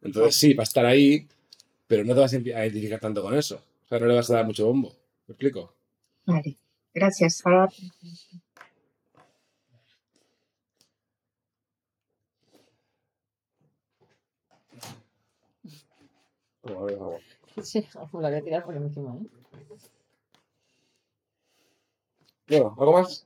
Entonces 0.04 0.36
sí, 0.36 0.54
va 0.54 0.64
a 0.64 0.66
estar 0.66 0.86
ahí, 0.86 1.28
pero 1.88 2.04
no 2.04 2.14
te 2.14 2.20
vas 2.20 2.34
a 2.34 2.38
identificar 2.38 3.00
tanto 3.00 3.22
con 3.22 3.34
eso. 3.36 3.64
O 3.86 3.88
sea, 3.88 4.00
no 4.00 4.06
le 4.06 4.16
vas 4.16 4.30
a 4.30 4.36
dar 4.36 4.46
mucho 4.46 4.66
bombo. 4.66 4.94
¿Me 5.28 5.34
explico? 5.34 5.74
Vale, 6.26 6.58
gracias. 6.94 7.42
Sí, 17.62 17.86
la 17.96 18.30
voy 18.30 18.34
a 18.36 18.42
tirar 18.42 18.64
por 18.66 18.76
encima, 18.76 19.16
¿eh? 19.16 19.28
Bueno, 22.48 22.76
¿algo 22.78 22.94
más? 22.94 23.26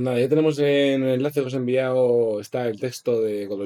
Pues 0.00 0.06
nada, 0.06 0.18
ya 0.18 0.30
tenemos 0.30 0.58
en 0.58 1.02
el 1.02 1.10
enlace 1.16 1.42
que 1.42 1.46
os 1.48 1.52
he 1.52 1.58
enviado, 1.58 2.40
está 2.40 2.66
el 2.66 2.80
texto 2.80 3.20
de 3.20 3.46
con 3.46 3.60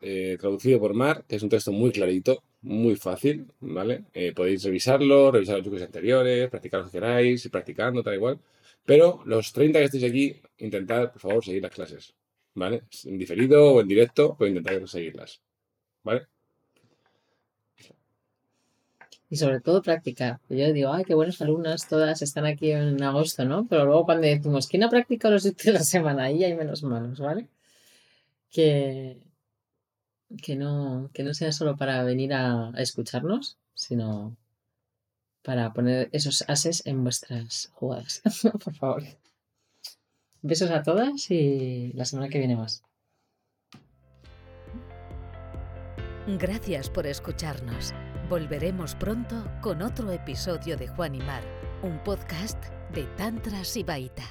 eh, 0.00 0.36
traducido 0.40 0.80
por 0.80 0.92
Mar, 0.92 1.24
que 1.28 1.36
es 1.36 1.42
un 1.44 1.48
texto 1.48 1.70
muy 1.70 1.92
clarito, 1.92 2.42
muy 2.62 2.96
fácil, 2.96 3.46
¿vale? 3.60 4.06
Eh, 4.12 4.32
podéis 4.34 4.64
revisarlo, 4.64 5.30
revisar 5.30 5.58
los 5.58 5.66
yutkis 5.66 5.84
anteriores, 5.84 6.50
practicar 6.50 6.80
lo 6.80 6.86
que 6.86 6.92
queráis, 6.98 7.44
ir 7.44 7.52
practicando, 7.52 8.02
tal 8.02 8.14
igual. 8.14 8.40
Pero 8.84 9.22
los 9.24 9.52
30 9.52 9.78
que 9.78 9.84
estéis 9.84 10.04
aquí, 10.04 10.42
intentad, 10.58 11.12
por 11.12 11.20
favor, 11.20 11.44
seguir 11.44 11.62
las 11.62 11.70
clases, 11.72 12.14
¿vale? 12.54 12.82
En 13.04 13.16
diferido 13.16 13.72
o 13.74 13.80
en 13.80 13.86
directo, 13.86 14.34
pero 14.36 14.48
intentad 14.48 14.84
seguirlas, 14.86 15.42
¿vale? 16.02 16.26
Y 19.28 19.36
sobre 19.36 19.60
todo 19.60 19.82
practicar. 19.82 20.40
Yo 20.48 20.72
digo, 20.72 20.92
ay, 20.92 21.04
qué 21.04 21.14
buenas 21.14 21.40
alumnas, 21.42 21.88
todas 21.88 22.22
están 22.22 22.46
aquí 22.46 22.70
en 22.70 23.02
agosto, 23.02 23.44
¿no? 23.44 23.66
Pero 23.66 23.84
luego 23.84 24.04
cuando 24.04 24.26
decimos, 24.26 24.68
¿quién 24.68 24.84
ha 24.84 24.88
practicado 24.88 25.34
los 25.34 25.42
días 25.44 25.56
de 25.56 25.72
la 25.72 25.80
semana? 25.80 26.24
Ahí 26.24 26.44
hay 26.44 26.54
menos 26.54 26.82
manos, 26.84 27.18
¿vale? 27.18 27.48
Que, 28.50 29.18
que, 30.42 30.56
no, 30.56 31.10
que 31.12 31.24
no 31.24 31.34
sea 31.34 31.52
solo 31.52 31.76
para 31.76 32.02
venir 32.04 32.32
a, 32.34 32.70
a 32.70 32.80
escucharnos, 32.80 33.58
sino 33.74 34.36
para 35.42 35.72
poner 35.72 36.08
esos 36.12 36.44
ases 36.48 36.84
en 36.86 37.02
vuestras 37.04 37.70
jugadas. 37.74 38.22
Por 38.64 38.74
favor. 38.74 39.04
Besos 40.42 40.70
a 40.70 40.82
todas 40.82 41.30
y 41.30 41.92
la 41.94 42.04
semana 42.04 42.28
que 42.28 42.38
viene 42.38 42.56
más. 42.56 42.82
Gracias 46.26 46.90
por 46.90 47.06
escucharnos. 47.06 47.94
Volveremos 48.28 48.96
pronto 48.96 49.44
con 49.60 49.82
otro 49.82 50.10
episodio 50.10 50.76
de 50.76 50.88
Juan 50.88 51.14
y 51.14 51.20
Mar, 51.20 51.44
un 51.82 52.02
podcast 52.02 52.60
de 52.92 53.04
Tantra 53.16 53.62
Sibaita. 53.62 54.24